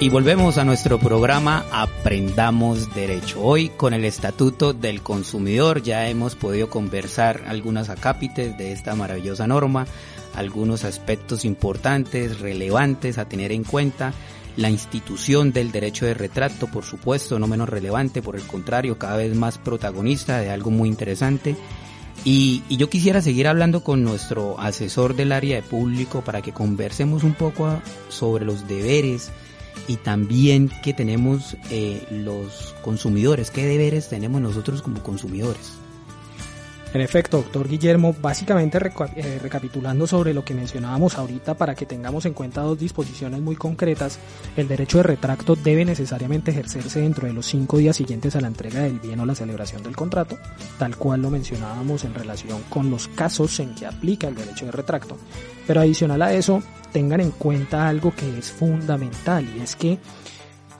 [0.00, 3.40] Y volvemos a nuestro programa Aprendamos Derecho.
[3.40, 9.46] Hoy con el Estatuto del Consumidor ya hemos podido conversar algunas acápites de esta maravillosa
[9.46, 9.86] norma,
[10.34, 14.12] algunos aspectos importantes, relevantes a tener en cuenta
[14.56, 19.16] la institución del derecho de retrato, por supuesto, no menos relevante, por el contrario, cada
[19.16, 21.56] vez más protagonista de algo muy interesante.
[22.24, 26.52] Y, y, yo quisiera seguir hablando con nuestro asesor del área de público para que
[26.52, 29.30] conversemos un poco sobre los deberes
[29.88, 35.83] y también que tenemos eh, los consumidores, qué deberes tenemos nosotros como consumidores.
[36.94, 42.24] En efecto, doctor Guillermo, básicamente eh, recapitulando sobre lo que mencionábamos ahorita para que tengamos
[42.24, 44.20] en cuenta dos disposiciones muy concretas,
[44.56, 48.46] el derecho de retracto debe necesariamente ejercerse dentro de los cinco días siguientes a la
[48.46, 50.38] entrega del bien o la celebración del contrato,
[50.78, 54.70] tal cual lo mencionábamos en relación con los casos en que aplica el derecho de
[54.70, 55.18] retracto.
[55.66, 59.98] Pero adicional a eso, tengan en cuenta algo que es fundamental y es que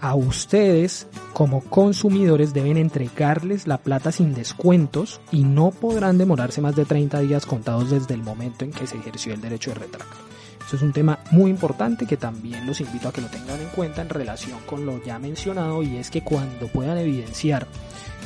[0.04, 6.76] a ustedes como consumidores deben entregarles la plata sin descuentos y no podrán demorarse más
[6.76, 10.18] de 30 días contados desde el momento en que se ejerció el derecho de retracto.
[10.66, 13.68] Eso es un tema muy importante que también los invito a que lo tengan en
[13.68, 17.66] cuenta en relación con lo ya mencionado y es que cuando puedan evidenciar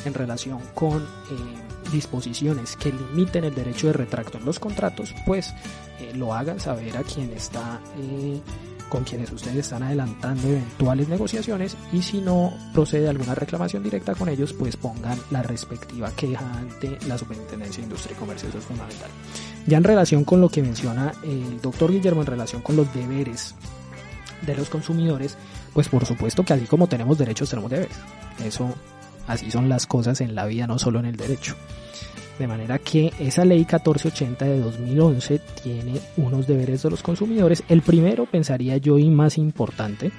[0.05, 5.55] en relación con eh, disposiciones que limiten el derecho de retracto en los contratos, pues
[6.01, 8.41] eh, lo hagan saber a quien está eh,
[8.89, 14.29] con quienes ustedes están adelantando eventuales negociaciones y si no procede alguna reclamación directa con
[14.29, 18.65] ellos, pues pongan la respectiva queja ante la Superintendencia de Industria y Comercio, eso es
[18.65, 19.11] fundamental.
[19.67, 23.55] Ya en relación con lo que menciona el doctor Guillermo en relación con los deberes
[24.43, 25.37] de los consumidores,
[25.75, 27.97] pues por supuesto que así como tenemos derechos, tenemos deberes.
[28.45, 28.73] Eso,
[29.27, 31.55] así son las cosas en la vida, no solo en el derecho.
[32.39, 37.65] De manera que esa ley 1480 de 2011 tiene unos deberes de los consumidores.
[37.69, 40.13] El primero, pensaría yo, y más importante,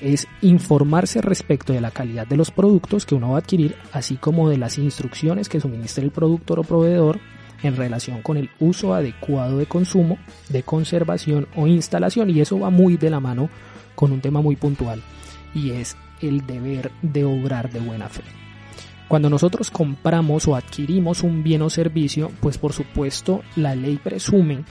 [0.00, 4.16] es informarse respecto de la calidad de los productos que uno va a adquirir, así
[4.16, 7.18] como de las instrucciones que suministre el productor o proveedor
[7.64, 10.18] en relación con el uso adecuado de consumo,
[10.48, 12.30] de conservación o instalación.
[12.30, 13.50] Y eso va muy de la mano
[13.96, 15.02] con un tema muy puntual,
[15.54, 18.22] y es el deber de obrar de buena fe.
[19.08, 24.64] Cuando nosotros compramos o adquirimos un bien o servicio, pues por supuesto la ley presume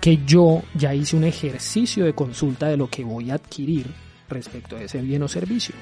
[0.00, 3.86] que yo ya hice un ejercicio de consulta de lo que voy a adquirir
[4.30, 5.74] respecto a ese bien o servicio.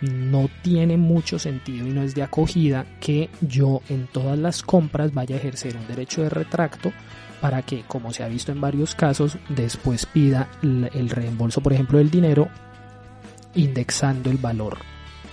[0.00, 5.14] No tiene mucho sentido y no es de acogida que yo en todas las compras
[5.14, 6.92] vaya a ejercer un derecho de retracto
[7.40, 11.98] para que, como se ha visto en varios casos, después pida el reembolso, por ejemplo,
[11.98, 12.48] del dinero
[13.54, 14.78] indexando el valor,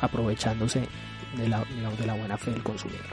[0.01, 0.87] aprovechándose
[1.37, 1.63] de la,
[1.97, 3.05] de la buena fe del consumidor.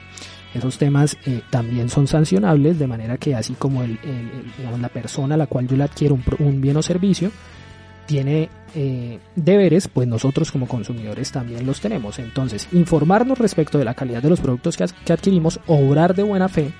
[0.54, 3.98] Esos temas eh, también son sancionables, de manera que así como el,
[4.80, 7.30] la persona a la cual yo le adquiero un, bien o servicio
[8.06, 12.18] tiene eh, deberes, pues nosotros como consumidores también los tenemos.
[12.18, 16.72] Entonces, informarnos respecto de la calidad de los productos que adquirimos, obrar de buena fe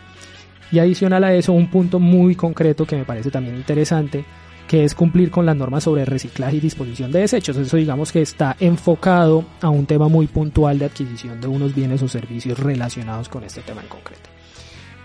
[0.71, 4.25] y adicional a eso un punto muy concreto que me parece también interesante
[4.67, 7.57] que es cumplir con las normas sobre reciclaje y disposición de desechos.
[7.57, 12.03] Eso digamos que está enfocado a un tema muy puntual de adquisición de unos bienes
[12.03, 14.29] o servicios relacionados con este tema en concreto.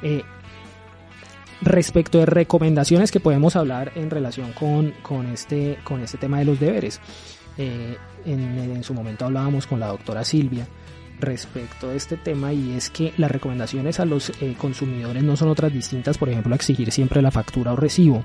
[0.02, 0.24] Eh,
[1.62, 6.46] respecto de recomendaciones que podemos hablar en relación con, con, este, con este tema de
[6.46, 7.00] los deberes.
[7.58, 10.68] Eh, en, su momento hablábamos con la doctora Silvia
[11.20, 15.50] respecto a este tema y es que las recomendaciones a los eh, consumidores no son
[15.50, 18.24] otras distintas, por ejemplo, exigir siempre la factura o recibo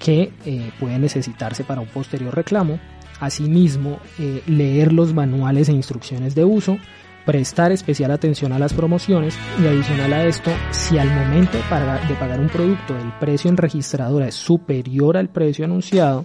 [0.00, 2.80] que eh, puede necesitarse para un posterior reclamo.
[3.20, 4.00] Asimismo,
[4.46, 6.78] leer los manuales e instrucciones de uso,
[7.24, 12.40] prestar especial atención a las promociones y adicional a esto, si al momento de pagar,
[12.40, 16.24] un producto el precio en registradora es superior al precio anunciado,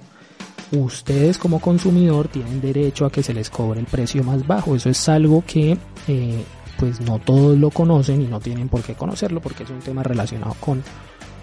[0.72, 4.76] ustedes como consumidor tienen derecho a que se les cobre el precio más bajo.
[4.76, 6.44] Eso es algo que eh,
[6.78, 10.04] pues no todos lo conocen y no tienen por qué conocerlo porque es un tema
[10.04, 10.84] relacionado con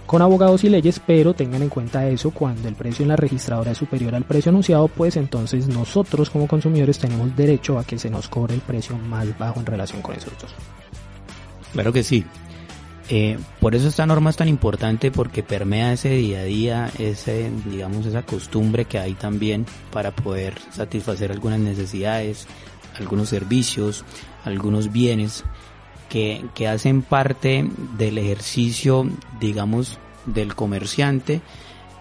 [0.07, 3.71] con abogados y leyes, pero tengan en cuenta eso, cuando el precio en la registradora
[3.71, 8.11] es superior al precio anunciado, pues entonces nosotros como consumidores tenemos derecho a que se
[8.11, 10.55] nos cobre el precio más bajo en relación con esos dos.
[11.73, 12.25] Claro que sí.
[13.09, 17.51] Eh, por eso esta norma es tan importante porque permea ese día a día, ese,
[17.67, 22.47] digamos, esa costumbre que hay también para poder satisfacer algunas necesidades,
[22.99, 24.05] algunos servicios,
[24.45, 25.45] algunos bienes
[26.12, 29.09] que, hacen parte del ejercicio,
[29.40, 31.40] digamos, del comerciante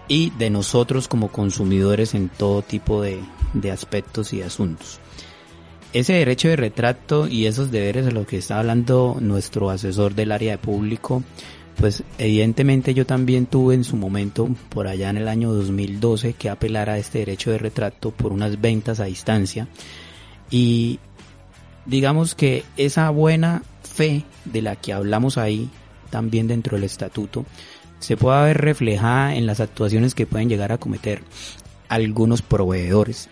[0.06, 3.20] y de nosotros como consumidores en todo tipo de,
[3.54, 5.00] de aspectos y asuntos.
[5.94, 10.32] Ese derecho de retrato y esos deberes de los que está hablando nuestro asesor del
[10.32, 11.22] área de público,
[11.76, 16.50] pues evidentemente yo también tuve en su momento, por allá en el año 2012, que
[16.50, 19.68] apelar a este derecho de retrato por unas ventas a distancia.
[20.50, 20.98] Y
[21.86, 23.62] digamos que esa buena
[23.92, 25.70] fe de la que hablamos ahí,
[26.10, 27.44] también dentro del estatuto,
[27.98, 31.22] se puede ver reflejada en las actuaciones que pueden llegar a cometer
[31.88, 33.28] algunos proveedores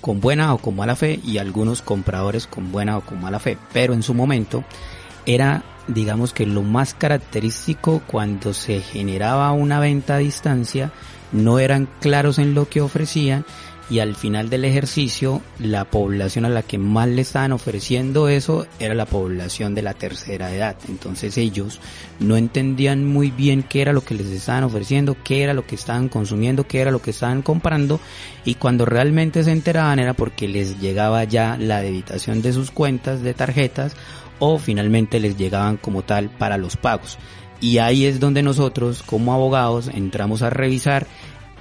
[0.00, 3.58] con buena o con mala fe y algunos compradores con buena o con mala fe.
[3.72, 4.64] Pero en su momento
[5.26, 10.92] era, digamos que lo más característico cuando se generaba una venta a distancia,
[11.30, 13.44] no eran claros en lo que ofrecían
[13.90, 18.66] y al final del ejercicio la población a la que más le estaban ofreciendo eso
[18.78, 20.76] era la población de la tercera edad.
[20.88, 21.80] Entonces ellos
[22.20, 25.74] no entendían muy bien qué era lo que les estaban ofreciendo, qué era lo que
[25.74, 28.00] estaban consumiendo, qué era lo que estaban comprando
[28.44, 33.22] y cuando realmente se enteraban era porque les llegaba ya la debitación de sus cuentas
[33.22, 33.94] de tarjetas
[34.38, 37.18] o finalmente les llegaban como tal para los pagos.
[37.60, 41.06] Y ahí es donde nosotros como abogados entramos a revisar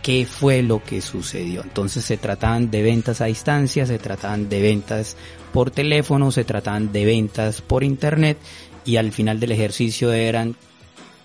[0.08, 1.62] qué fue lo que sucedió.
[1.64, 5.18] Entonces se trataban de ventas a distancia, se trataban de ventas
[5.52, 8.38] por teléfono, se trataban de ventas por internet
[8.86, 10.56] y al final del ejercicio eran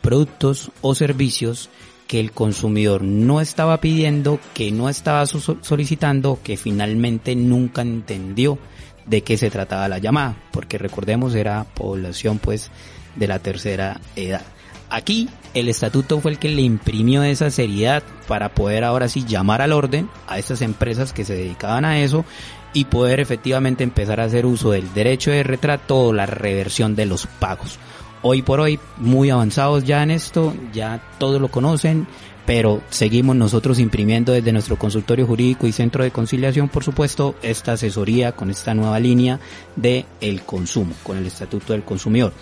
[0.00, 1.70] productos o servicios
[2.08, 8.58] que el consumidor no estaba pidiendo, que no estaba solicitando, que finalmente nunca entendió
[9.06, 12.72] de qué se trataba la llamada, porque recordemos era población pues
[13.14, 14.42] de la tercera edad.
[14.90, 19.60] Aquí el estatuto fue el que le imprimió esa seriedad para poder ahora sí llamar
[19.62, 22.24] al orden a estas empresas que se dedicaban a eso
[22.72, 27.06] y poder efectivamente empezar a hacer uso del derecho de retrato o la reversión de
[27.06, 27.78] los pagos.
[28.22, 32.06] Hoy por hoy muy avanzados ya en esto, ya todos lo conocen,
[32.46, 37.72] pero seguimos nosotros imprimiendo desde nuestro consultorio jurídico y centro de conciliación, por supuesto, esta
[37.72, 39.38] asesoría con esta nueva línea
[39.76, 42.32] de el consumo, con el Estatuto del Consumidor.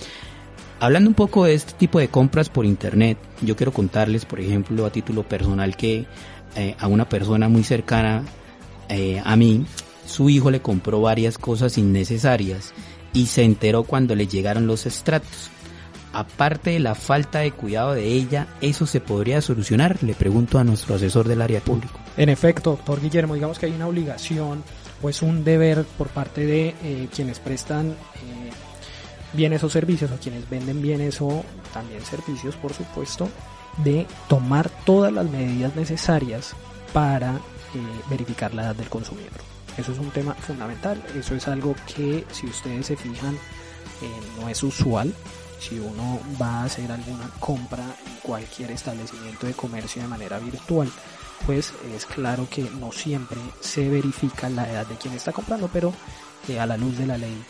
[0.80, 4.86] Hablando un poco de este tipo de compras por internet, yo quiero contarles, por ejemplo,
[4.86, 6.06] a título personal que
[6.56, 8.24] eh, a una persona muy cercana
[8.88, 9.66] eh, a mí,
[10.06, 12.72] su hijo le compró varias cosas innecesarias
[13.12, 15.50] y se enteró cuando le llegaron los extractos.
[16.14, 20.02] Aparte de la falta de cuidado de ella, ¿eso se podría solucionar?
[20.02, 22.00] Le pregunto a nuestro asesor del área público.
[22.16, 24.64] En efecto, doctor Guillermo, digamos que hay una obligación,
[25.02, 27.94] pues un deber por parte de eh, quienes prestan
[29.32, 33.28] bienes o servicios o quienes venden bienes o también servicios, por supuesto,
[33.78, 36.54] de tomar todas las medidas necesarias
[36.92, 39.40] para eh, verificar la edad del consumidor.
[39.76, 43.34] Eso es un tema fundamental, eso es algo que si ustedes se fijan
[44.02, 45.14] eh, no es usual.
[45.58, 50.90] Si uno va a hacer alguna compra en cualquier establecimiento de comercio de manera virtual,
[51.44, 55.92] pues es claro que no siempre se verifica la edad de quien está comprando, pero
[56.58, 57.44] a la luz de la ley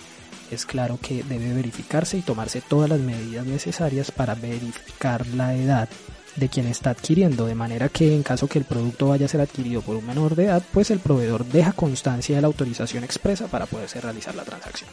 [0.50, 5.88] es claro que debe verificarse y tomarse todas las medidas necesarias para verificar la edad
[6.36, 9.40] de quien está adquiriendo, de manera que en caso que el producto vaya a ser
[9.40, 13.46] adquirido por un menor de edad, pues el proveedor deja constancia de la autorización expresa
[13.48, 14.90] para poderse realizar la transacción.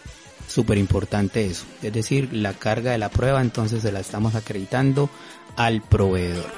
[0.48, 5.10] Súper importante eso, es decir, la carga de la prueba entonces se la estamos acreditando
[5.56, 6.50] al proveedor.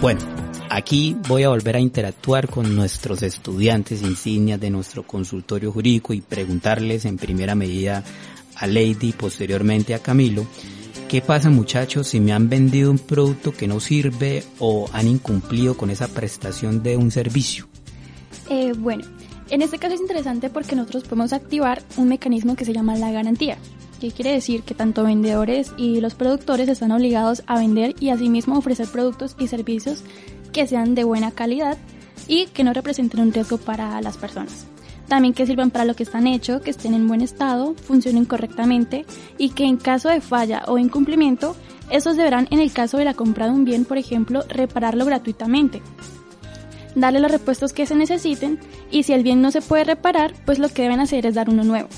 [0.00, 0.37] Bueno,
[0.70, 6.20] aquí voy a volver a interactuar con nuestros estudiantes insignias de nuestro consultorio jurídico y
[6.20, 8.04] preguntarles en primera medida
[8.56, 10.46] a Lady y posteriormente a Camilo,
[11.08, 15.76] ¿qué pasa muchachos si me han vendido un producto que no sirve o han incumplido
[15.76, 17.68] con esa prestación de un servicio?
[18.50, 19.04] Eh, bueno,
[19.50, 23.12] en este caso es interesante porque nosotros podemos activar un mecanismo que se llama la
[23.12, 23.58] garantía,
[24.00, 28.58] que quiere decir que tanto vendedores y los productores están obligados a vender y asimismo
[28.58, 30.02] ofrecer productos y servicios
[30.52, 31.78] que sean de buena calidad
[32.26, 34.66] y que no representen un riesgo para las personas.
[35.08, 39.06] También que sirvan para lo que están hechos, que estén en buen estado, funcionen correctamente
[39.38, 41.56] y que en caso de falla o incumplimiento,
[41.90, 45.80] esos deberán, en el caso de la compra de un bien, por ejemplo, repararlo gratuitamente.
[46.94, 48.58] Darle los repuestos que se necesiten
[48.90, 51.48] y si el bien no se puede reparar, pues lo que deben hacer es dar
[51.48, 51.88] uno nuevo.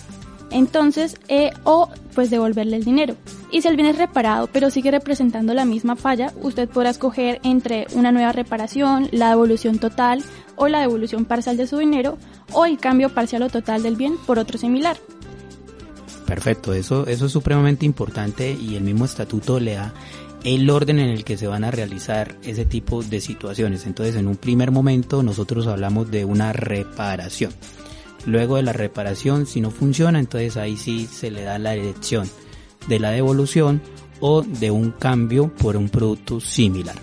[0.51, 3.17] Entonces, eh, o pues devolverle el dinero.
[3.53, 7.41] Y si el bien es reparado pero sigue representando la misma falla, usted podrá escoger
[7.45, 10.23] entre una nueva reparación, la devolución total
[10.57, 12.19] o la devolución parcial de su dinero
[12.53, 14.97] o el cambio parcial o total del bien por otro similar.
[16.27, 19.93] Perfecto, eso, eso es supremamente importante y el mismo estatuto le da
[20.45, 23.87] el orden en el que se van a realizar ese tipo de situaciones.
[23.87, 27.53] Entonces, en un primer momento nosotros hablamos de una reparación.
[28.27, 32.29] Luego de la reparación, si no funciona, entonces ahí sí se le da la elección
[32.89, 33.81] de la devolución
[34.21, 36.97] o de un cambio por un producto similar.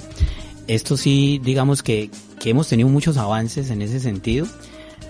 [0.68, 4.46] Esto sí, digamos que, que hemos tenido muchos avances en ese sentido.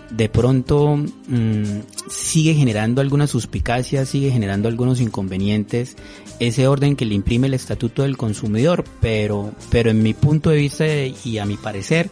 [0.09, 1.79] De pronto mmm,
[2.09, 5.97] sigue generando algunas suspicacias, sigue generando algunos inconvenientes
[6.39, 10.57] ese orden que le imprime el Estatuto del Consumidor, pero, pero en mi punto de
[10.57, 12.09] vista y a mi parecer,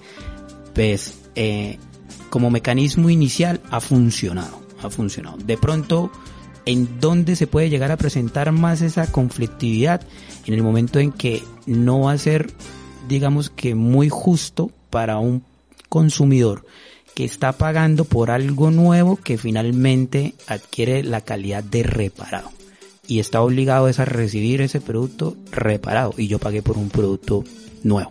[0.73, 1.77] pues eh,
[2.35, 5.37] como mecanismo inicial ha funcionado, ha funcionado.
[5.37, 6.11] De pronto,
[6.65, 10.01] ¿en dónde se puede llegar a presentar más esa conflictividad?
[10.45, 12.51] En el momento en que no va a ser,
[13.07, 15.43] digamos que muy justo para un
[15.87, 16.65] consumidor
[17.13, 22.51] que está pagando por algo nuevo que finalmente adquiere la calidad de reparado
[23.07, 27.45] y está obligado a recibir ese producto reparado y yo pagué por un producto
[27.83, 28.09] nuevo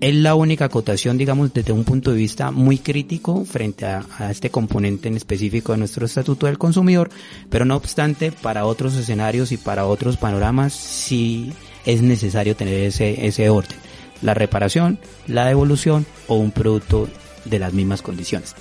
[0.00, 4.30] es la única acotación, digamos, desde un punto de vista muy crítico frente a, a,
[4.30, 7.10] este componente en específico de nuestro Estatuto del Consumidor,
[7.50, 11.52] pero no obstante, para otros escenarios y para otros panoramas sí
[11.84, 13.76] es necesario tener ese, ese orden.
[14.22, 17.08] La reparación, la devolución o un producto
[17.44, 18.54] de las mismas condiciones.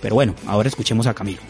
[0.00, 1.40] Pero bueno, ahora escuchemos a Camilo.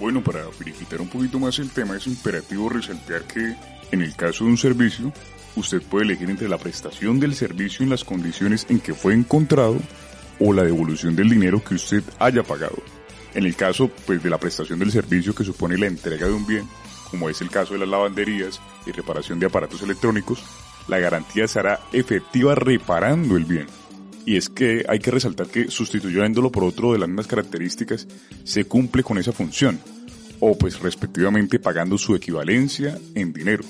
[0.00, 3.54] Bueno, para verificar un poquito más el tema es imperativo resaltar que
[3.90, 5.12] en el caso de un servicio,
[5.56, 9.78] usted puede elegir entre la prestación del servicio en las condiciones en que fue encontrado
[10.40, 12.76] o la devolución del dinero que usted haya pagado.
[13.34, 16.46] En el caso pues, de la prestación del servicio que supone la entrega de un
[16.46, 16.68] bien,
[17.10, 20.42] como es el caso de las lavanderías y reparación de aparatos electrónicos,
[20.88, 23.66] la garantía será efectiva reparando el bien.
[24.26, 28.06] Y es que hay que resaltar que sustituyéndolo por otro de las mismas características,
[28.44, 29.78] se cumple con esa función,
[30.40, 33.64] o pues respectivamente pagando su equivalencia en dinero.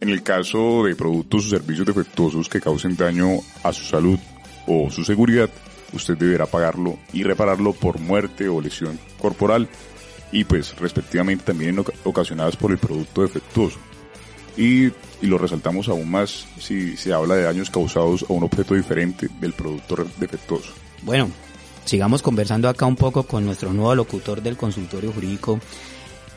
[0.00, 4.18] En el caso de productos o servicios defectuosos que causen daño a su salud
[4.66, 5.50] o su seguridad,
[5.92, 9.68] usted deberá pagarlo y repararlo por muerte o lesión corporal
[10.32, 13.78] y pues respectivamente también ocasionadas por el producto defectuoso.
[14.56, 14.92] Y, y,
[15.26, 19.52] lo resaltamos aún más si se habla de daños causados a un objeto diferente del
[19.52, 20.72] producto defectuoso.
[21.02, 21.30] Bueno,
[21.84, 25.60] sigamos conversando acá un poco con nuestro nuevo locutor del consultorio jurídico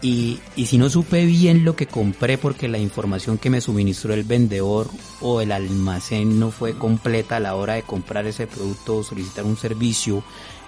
[0.04, 4.26] y, si no supe bien lo que compré porque la información que me suministró el
[4.26, 4.90] vendedor
[5.22, 9.46] o el almacén no fue completa a la hora de comprar ese producto o solicitar
[9.46, 10.22] un servicio,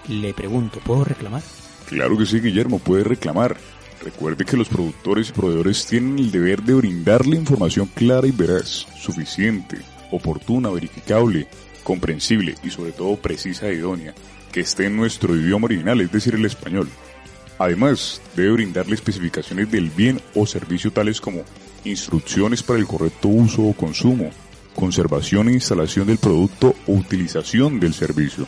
[0.08, 1.42] le pregunto, ¿puedo reclamar?
[1.86, 3.58] Claro que sí, Guillermo, puede reclamar.
[4.02, 8.86] Recuerde que los productores y proveedores tienen el deber de brindarle información clara y veraz,
[8.98, 9.78] suficiente,
[10.12, 11.46] oportuna, verificable,
[11.84, 14.14] comprensible y sobre todo precisa e idónea,
[14.50, 16.88] que esté en nuestro idioma original, es decir, el español.
[17.58, 21.42] Además, debe brindarle especificaciones del bien o servicio tales como
[21.84, 24.30] instrucciones para el correcto uso o consumo,
[24.74, 28.46] conservación e instalación del producto o utilización del servicio.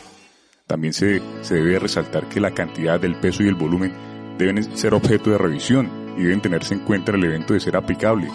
[0.67, 3.91] También se, debe resaltar que la cantidad, del peso y el volumen
[4.37, 7.75] deben ser objeto de revisión y deben tenerse en cuenta en el evento de ser
[7.75, 8.27] aplicable.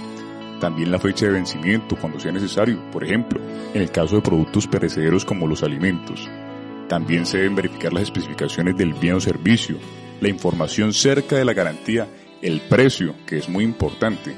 [0.60, 3.40] También la fecha de vencimiento cuando sea necesario, por ejemplo,
[3.72, 6.28] en el caso de productos perecederos como los alimentos.
[6.88, 9.78] También se deben verificar las especificaciones del bien o servicio,
[10.20, 12.08] la información cerca de la garantía,
[12.42, 14.34] el precio, que es muy importante,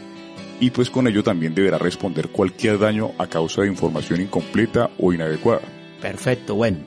[0.61, 5.12] y pues con ello también deberá responder cualquier daño a causa de información incompleta o
[5.12, 5.62] inadecuada.
[6.01, 6.79] Perfecto, bueno.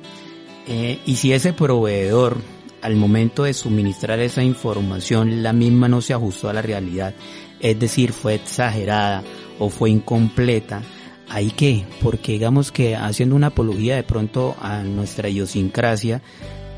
[0.67, 2.37] Eh, y si ese proveedor
[2.81, 7.13] al momento de suministrar esa información la misma no se ajustó a la realidad,
[7.59, 9.23] es decir, fue exagerada
[9.59, 10.81] o fue incompleta,
[11.27, 11.85] ¿ahí qué?
[12.01, 16.21] Porque digamos que haciendo una apología de pronto a nuestra idiosincrasia,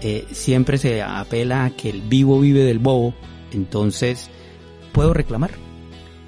[0.02, 3.14] eh, siempre se apela a que el vivo vive del bobo,
[3.52, 4.30] entonces,
[4.92, 5.52] ¿puedo reclamar?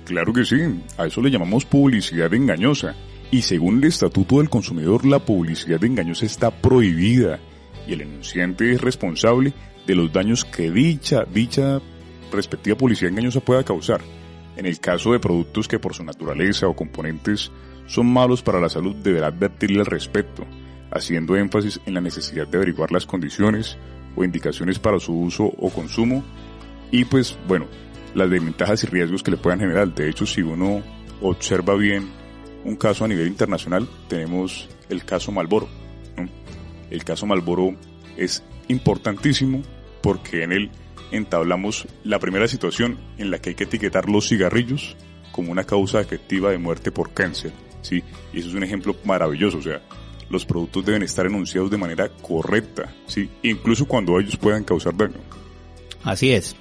[0.06, 0.58] Claro que sí,
[0.98, 2.96] a eso le llamamos publicidad engañosa.
[3.32, 7.40] Y según el Estatuto del Consumidor, la publicidad engañosa está prohibida
[7.88, 9.54] y el enunciante es responsable
[9.88, 11.82] de los daños que dicha, dicha
[12.32, 14.02] respectiva publicidad engañosa pueda causar.
[14.56, 17.52] En el caso de productos que por su naturaleza o componentes
[17.88, 20.46] son malos para la salud, deberá advertirle al respecto,
[20.94, 23.78] haciendo énfasis en la necesidad de averiguar las condiciones
[24.16, 26.24] o indicaciones para su uso o consumo
[26.92, 27.68] y pues bueno,
[28.14, 29.94] las desventajas y riesgos que le puedan generar.
[29.94, 30.84] De hecho, si uno
[31.22, 32.10] observa bien
[32.64, 35.68] un caso a nivel internacional, tenemos el caso Malboro.
[36.90, 37.76] El caso Malboro
[38.16, 39.64] es importantísimo
[40.02, 40.72] porque en él
[41.12, 44.96] entablamos la primera situación en la que hay que etiquetar los cigarrillos
[45.32, 47.52] como una causa efectiva de muerte por cáncer.
[47.82, 48.04] ¿sí?
[48.32, 49.58] Y eso es un ejemplo maravilloso.
[49.58, 49.82] O sea,
[50.34, 53.30] los productos deben estar enunciados de manera correcta, ¿sí?
[53.44, 55.16] incluso cuando ellos puedan causar daño.
[56.04, 56.56] Así es.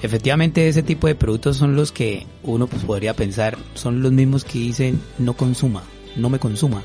[0.00, 4.44] Efectivamente, ese tipo de productos son los que uno pues, podría pensar, son los mismos
[4.44, 5.82] que dicen no consuma,
[6.16, 6.82] no me consuma.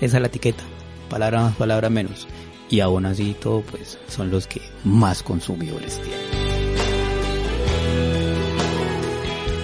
[0.00, 0.64] Esa es la etiqueta,
[1.08, 2.26] palabra más, palabra menos.
[2.68, 6.41] Y aún así todo, pues son los que más consumidores tienen.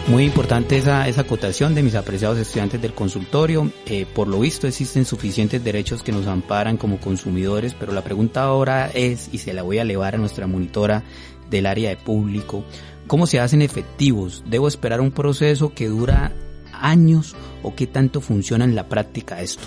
[0.09, 3.71] Muy importante esa, esa acotación de mis apreciados estudiantes del consultorio.
[3.85, 8.43] Eh, por lo visto existen suficientes derechos que nos amparan como consumidores, pero la pregunta
[8.43, 11.05] ahora es, y se la voy a elevar a nuestra monitora
[11.51, 12.65] del área de público,
[13.07, 14.43] ¿cómo se hacen efectivos?
[14.47, 16.33] ¿Debo esperar un proceso que dura
[16.73, 19.63] años o qué tanto funciona en la práctica esto?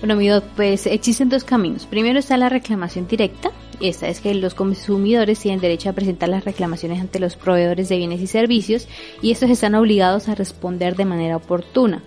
[0.00, 1.86] Bueno, amigo, pues existen dos caminos.
[1.86, 3.52] Primero está la reclamación directa.
[3.80, 7.96] Esta es que los consumidores tienen derecho a presentar las reclamaciones ante los proveedores de
[7.96, 8.88] bienes y servicios
[9.22, 12.02] y estos están obligados a responder de manera oportuna.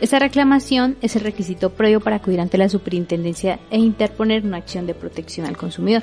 [0.00, 4.84] Esta reclamación es el requisito previo para acudir ante la superintendencia e interponer una acción
[4.84, 6.02] de protección al consumidor.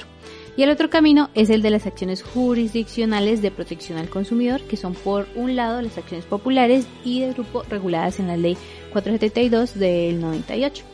[0.56, 4.78] Y el otro camino es el de las acciones jurisdiccionales de protección al consumidor, que
[4.78, 8.56] son por un lado las acciones populares y de grupo reguladas en la ley
[8.94, 10.86] 472 del 98.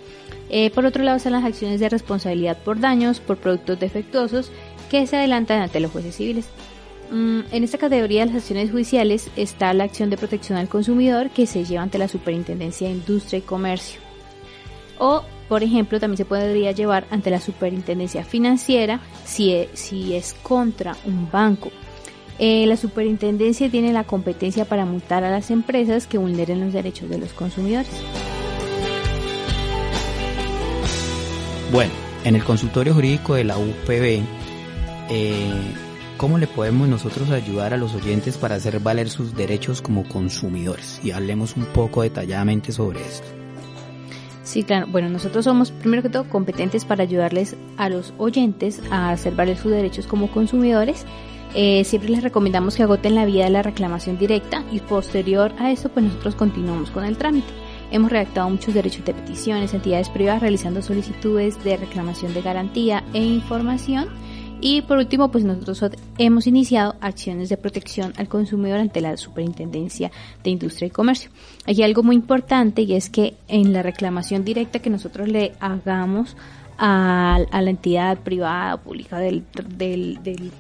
[0.50, 4.52] Eh, por otro lado están las acciones de responsabilidad por daños por productos defectuosos
[4.90, 6.46] que se adelantan ante los jueces civiles.
[7.12, 11.30] Mm, en esta categoría de las acciones judiciales está la acción de protección al consumidor
[11.30, 14.00] que se lleva ante la Superintendencia de Industria y Comercio.
[14.98, 20.34] O, por ejemplo, también se podría llevar ante la Superintendencia Financiera si es, si es
[20.42, 21.72] contra un banco.
[22.40, 27.10] Eh, la Superintendencia tiene la competencia para multar a las empresas que vulneren los derechos
[27.10, 27.90] de los consumidores.
[31.76, 31.92] Bueno,
[32.24, 34.24] en el consultorio jurídico de la UPB,
[35.10, 35.74] eh,
[36.16, 41.02] ¿cómo le podemos nosotros ayudar a los oyentes para hacer valer sus derechos como consumidores?
[41.04, 43.28] Y hablemos un poco detalladamente sobre esto.
[44.44, 44.88] Sí, claro.
[44.90, 49.58] Bueno, nosotros somos primero que todo competentes para ayudarles a los oyentes a hacer valer
[49.58, 51.06] sus derechos como consumidores.
[51.56, 55.72] Eh, siempre les recomendamos que agoten la vía de la reclamación directa y posterior a
[55.72, 57.65] eso pues nosotros continuamos con el trámite.
[57.96, 63.24] Hemos redactado muchos derechos de peticiones, entidades privadas realizando solicitudes de reclamación de garantía e
[63.24, 64.10] información.
[64.60, 70.12] Y por último, pues nosotros hemos iniciado acciones de protección al consumidor ante la Superintendencia
[70.44, 71.30] de Industria y Comercio.
[71.66, 76.36] Aquí algo muy importante y es que en la reclamación directa que nosotros le hagamos
[76.78, 79.46] a, la entidad privada o pública del,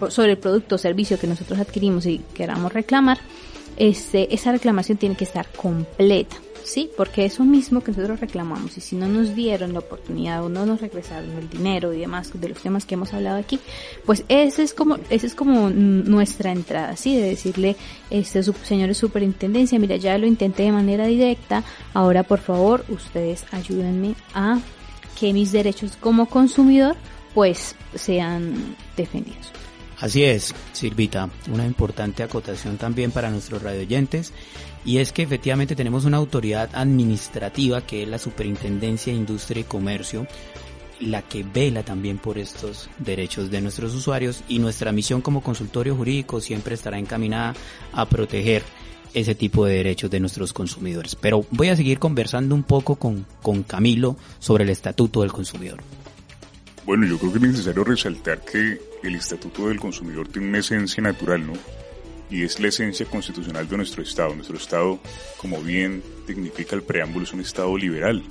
[0.07, 3.19] sobre el producto o servicio que nosotros adquirimos y queramos reclamar,
[3.77, 6.37] este, esa reclamación tiene que estar completa.
[6.65, 6.89] ¿sí?
[6.97, 10.65] Porque eso mismo que nosotros reclamamos y si no nos dieron la oportunidad o no
[10.65, 13.59] nos regresaron el dinero y demás de los temas que hemos hablado aquí,
[14.05, 17.15] pues ese es como, ese es como nuestra entrada, ¿sí?
[17.15, 17.75] De decirle,
[18.09, 21.63] este, señores superintendencia, mira, ya lo intenté de manera directa,
[21.93, 24.59] ahora por favor ustedes ayúdenme a
[25.19, 26.95] que mis derechos como consumidor
[27.33, 29.51] pues sean defendidos.
[29.99, 34.33] Así es, Silvita, una importante acotación también para nuestros radioyentes
[34.83, 39.63] y es que efectivamente tenemos una autoridad administrativa que es la Superintendencia de Industria y
[39.63, 40.27] Comercio,
[40.99, 45.95] la que vela también por estos derechos de nuestros usuarios y nuestra misión como consultorio
[45.95, 47.55] jurídico siempre estará encaminada
[47.93, 48.63] a proteger
[49.13, 51.15] ese tipo de derechos de nuestros consumidores.
[51.15, 55.79] Pero voy a seguir conversando un poco con, con Camilo sobre el Estatuto del Consumidor.
[56.85, 61.01] Bueno, yo creo que es necesario resaltar que el Estatuto del Consumidor tiene una esencia
[61.01, 61.53] natural, ¿no?
[62.29, 64.35] y es la esencia constitucional de nuestro Estado.
[64.35, 64.99] Nuestro Estado,
[65.37, 68.23] como bien dignifica el preámbulo, es un Estado liberal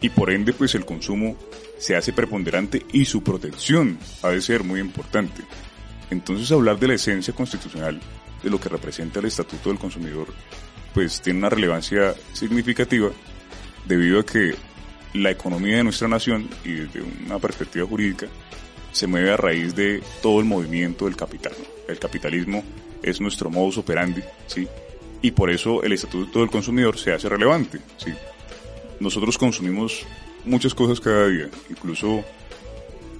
[0.00, 1.36] y por ende pues el consumo
[1.78, 5.42] se hace preponderante y su protección ha de ser muy importante.
[6.10, 8.00] Entonces hablar de la esencia constitucional,
[8.42, 10.28] de lo que representa el Estatuto del Consumidor,
[10.92, 13.10] pues tiene una relevancia significativa
[13.86, 14.54] debido a que
[15.14, 18.26] la economía de nuestra nación y desde una perspectiva jurídica
[18.92, 21.52] se mueve a raíz de todo el movimiento del capital.
[21.88, 22.62] El capitalismo
[23.02, 24.68] es nuestro modus operandi, ¿sí?
[25.20, 28.12] Y por eso el estatuto del consumidor se hace relevante, ¿sí?
[29.00, 30.06] Nosotros consumimos
[30.44, 32.24] muchas cosas cada día, incluso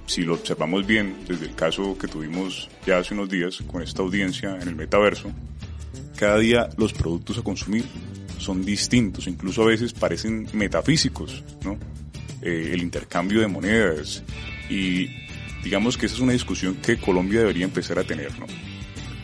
[0.05, 4.01] si lo observamos bien, desde el caso que tuvimos ya hace unos días con esta
[4.01, 5.31] audiencia en el metaverso,
[6.17, 7.85] cada día los productos a consumir
[8.37, 11.77] son distintos, incluso a veces parecen metafísicos, ¿no?
[12.41, 14.21] Eh, el intercambio de monedas
[14.69, 15.22] y
[15.63, 18.45] digamos que esa es una discusión que Colombia debería empezar a tener, ¿no?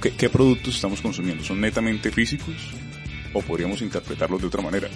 [0.01, 1.43] ¿Qué, productos estamos consumiendo?
[1.43, 2.55] ¿Son netamente físicos
[3.33, 4.87] o podríamos interpretarlos de otra manera?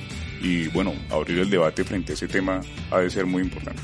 [0.41, 3.81] Y bueno, abrir el debate frente a ese tema ha de ser muy importante.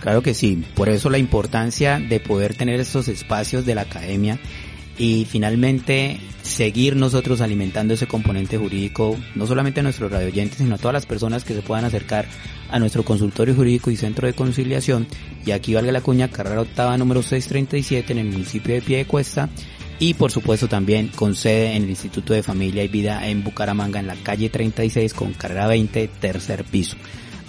[0.00, 4.38] Claro que sí, por eso la importancia de poder tener estos espacios de la academia
[5.00, 10.78] y finalmente seguir nosotros alimentando ese componente jurídico, no solamente a nuestros radioyentes, sino a
[10.78, 12.26] todas las personas que se puedan acercar
[12.68, 15.06] a nuestro consultorio jurídico y centro de conciliación.
[15.46, 19.48] Y aquí valga la cuña, carrera octava número 637 en el municipio de Piedecuesta
[19.98, 24.00] y por supuesto también con sede en el Instituto de Familia y Vida en Bucaramanga
[24.00, 26.98] en la calle 36 con carrera 20 tercer piso.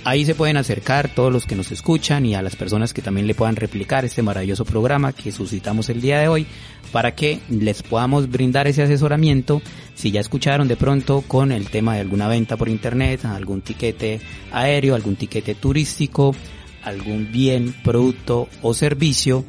[0.03, 3.27] Ahí se pueden acercar todos los que nos escuchan y a las personas que también
[3.27, 6.47] le puedan replicar este maravilloso programa que suscitamos el día de hoy
[6.91, 9.61] para que les podamos brindar ese asesoramiento
[9.93, 14.19] si ya escucharon de pronto con el tema de alguna venta por internet, algún tiquete
[14.51, 16.35] aéreo, algún tiquete turístico,
[16.83, 19.45] algún bien, producto o servicio,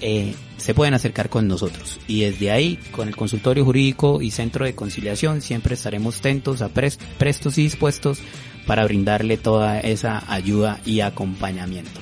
[0.00, 1.98] eh, se pueden acercar con nosotros.
[2.06, 6.70] Y desde ahí, con el consultorio jurídico y centro de conciliación, siempre estaremos atentos, a
[6.70, 8.20] prestos y dispuestos
[8.66, 12.00] para brindarle toda esa ayuda y acompañamiento.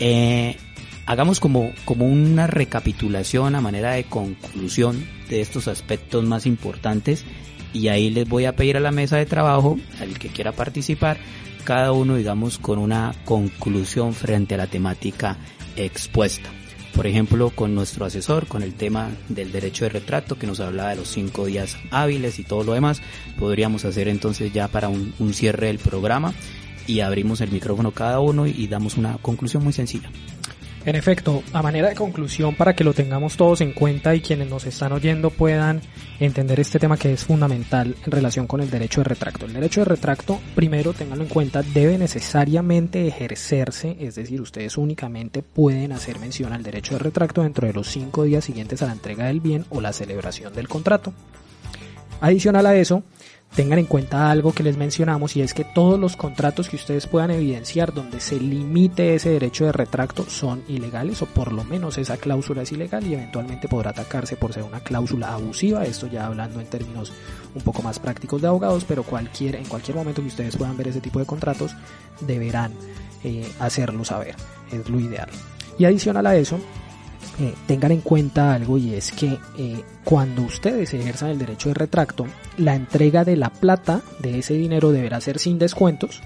[0.00, 0.56] Eh,
[1.06, 7.24] hagamos como, como una recapitulación a manera de conclusión de estos aspectos más importantes
[7.72, 11.18] y ahí les voy a pedir a la mesa de trabajo, al que quiera participar,
[11.64, 15.38] cada uno digamos con una conclusión frente a la temática
[15.76, 16.50] expuesta
[16.94, 20.90] por ejemplo, con nuestro asesor, con el tema del derecho de retrato, que nos hablaba
[20.90, 23.02] de los cinco días hábiles y todo lo demás,
[23.38, 26.32] podríamos hacer entonces ya para un, cierre del programa
[26.86, 30.10] y abrimos el micrófono cada uno y damos una conclusión muy sencilla.
[30.86, 34.50] En efecto, a manera de conclusión, para que lo tengamos todos en cuenta y quienes
[34.50, 35.80] nos están oyendo puedan
[36.20, 39.46] entender este tema que es fundamental en relación con el derecho de retracto.
[39.46, 45.42] El derecho de retracto, primero, tenganlo en cuenta, debe necesariamente ejercerse, es decir, ustedes únicamente
[45.42, 48.92] pueden hacer mención al derecho de retracto dentro de los cinco días siguientes a la
[48.92, 51.14] entrega del bien o la celebración del contrato.
[52.20, 53.02] Adicional a eso,
[53.54, 57.06] tengan en cuenta algo que les mencionamos y es que todos los contratos que ustedes
[57.06, 61.96] puedan evidenciar donde se limite ese derecho de retracto son ilegales o por lo menos
[61.98, 66.26] esa cláusula es ilegal y eventualmente podrá atacarse por ser una cláusula abusiva, esto ya
[66.26, 67.12] hablando en términos
[67.54, 70.88] un poco más prácticos de abogados, pero cualquier, en cualquier momento que ustedes puedan ver
[70.88, 71.76] ese tipo de contratos
[72.20, 72.72] deberán
[73.22, 74.34] eh, hacerlo saber,
[74.72, 75.28] es lo ideal.
[75.78, 76.58] Y adicional a eso,
[77.40, 81.74] eh, tengan en cuenta algo y es que eh, cuando ustedes ejerzan el derecho de
[81.74, 82.26] retracto,
[82.58, 86.22] la entrega de la plata de ese dinero deberá ser sin descuentos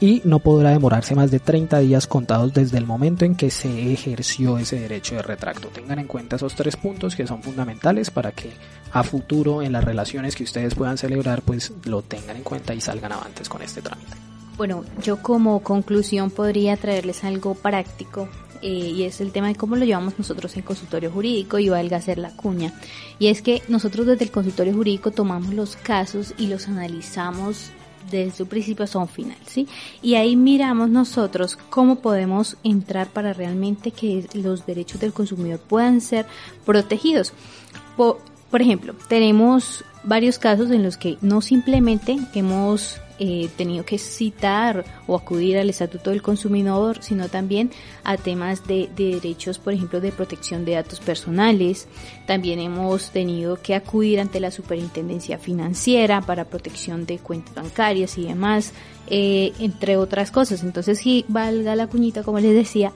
[0.00, 3.92] y no podrá demorarse más de 30 días contados desde el momento en que se
[3.92, 5.68] ejerció ese derecho de retracto.
[5.68, 8.50] Tengan en cuenta esos tres puntos que son fundamentales para que
[8.92, 12.80] a futuro en las relaciones que ustedes puedan celebrar pues lo tengan en cuenta y
[12.80, 14.16] salgan avantes con este trámite.
[14.56, 18.28] Bueno, yo como conclusión podría traerles algo práctico
[18.62, 21.96] eh, y es el tema de cómo lo llevamos nosotros en consultorio jurídico y valga
[21.96, 22.72] hacer la cuña.
[23.18, 27.72] Y es que nosotros desde el consultorio jurídico tomamos los casos y los analizamos
[28.10, 29.68] desde su principio un final, ¿sí?
[30.02, 36.00] Y ahí miramos nosotros cómo podemos entrar para realmente que los derechos del consumidor puedan
[36.00, 36.26] ser
[36.66, 37.32] protegidos.
[37.96, 44.82] por ejemplo, tenemos varios casos en los que no simplemente hemos eh, tenido que citar
[45.06, 47.70] o acudir al Estatuto del Consumidor, sino también
[48.02, 51.86] a temas de, derechos, por ejemplo, de protección de datos personales.
[52.26, 58.22] También hemos tenido que acudir ante la Superintendencia Financiera para protección de cuentas bancarias y
[58.22, 58.72] demás,
[59.08, 60.62] eh, entre otras cosas.
[60.62, 62.90] Entonces, sí, valga la cuñita, como les decía,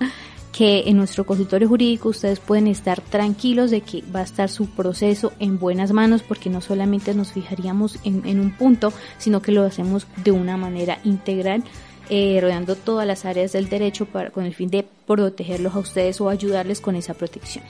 [0.56, 4.70] que en nuestro consultorio jurídico ustedes pueden estar tranquilos de que va a estar su
[4.70, 9.64] proceso en buenas manos porque no solamente nos fijaríamos en, un punto, sino que lo
[9.64, 11.64] hacemos de una manera integral,
[12.08, 16.20] eh, rodeando todas las áreas del derecho para, con el fin de protegerlos a ustedes
[16.20, 17.64] o ayudarles con esa protección.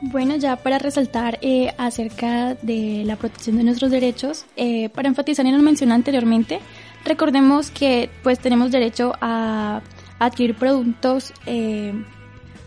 [0.00, 5.44] Bueno, ya para resaltar eh, acerca de la protección de nuestros derechos, eh, para enfatizar
[5.44, 6.60] en lo mencioné anteriormente,
[7.04, 9.82] recordemos que pues tenemos derecho a
[10.20, 11.94] adquirir productos eh,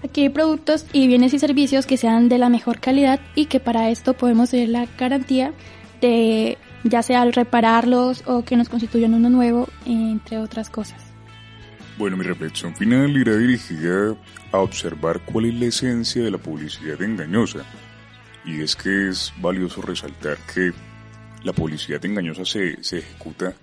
[0.03, 3.89] adquirir productos y bienes y servicios que sean de la mejor calidad y que para
[3.89, 5.53] esto podemos tener la garantía
[6.01, 11.11] de ya sea al repararlos o que nos constituyan uno nuevo, entre otras cosas.
[11.97, 14.15] Bueno, mi reflexión final irá dirigida
[14.51, 17.59] a observar cuál es la esencia de la publicidad engañosa.
[18.43, 20.71] Y es que es valioso resaltar que
[21.43, 23.53] la publicidad engañosa se, se ejecuta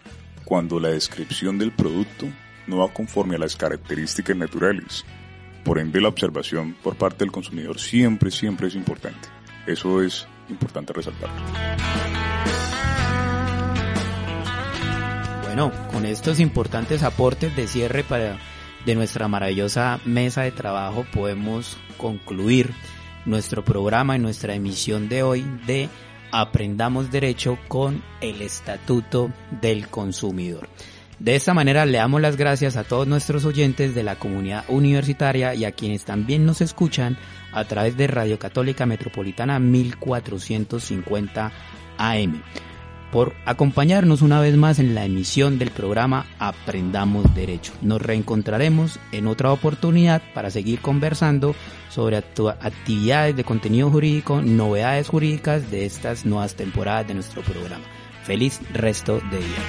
[0.45, 2.27] cuando la descripción del producto
[2.69, 5.05] no va conforme a las características naturales.
[5.65, 9.29] Por ende, la observación por parte del consumidor siempre, siempre es importante.
[9.67, 11.31] Eso es importante resaltar.
[15.45, 18.39] Bueno, con estos importantes aportes de cierre para
[18.87, 22.73] de nuestra maravillosa mesa de trabajo podemos concluir
[23.27, 25.89] nuestro programa y nuestra emisión de hoy de
[26.31, 29.31] Aprendamos Derecho con el Estatuto
[29.61, 30.69] del Consumidor.
[31.19, 35.55] De esta manera le damos las gracias a todos nuestros oyentes de la comunidad universitaria
[35.55, 37.17] y a quienes también nos escuchan
[37.53, 41.53] a través de Radio Católica Metropolitana 1450
[41.99, 42.43] AM
[43.11, 47.73] por acompañarnos una vez más en la emisión del programa Aprendamos Derecho.
[47.81, 51.55] Nos reencontraremos en otra oportunidad para seguir conversando
[51.89, 57.85] sobre actividades de contenido jurídico, novedades jurídicas de estas nuevas temporadas de nuestro programa.
[58.29, 59.63] Feliz resto de día.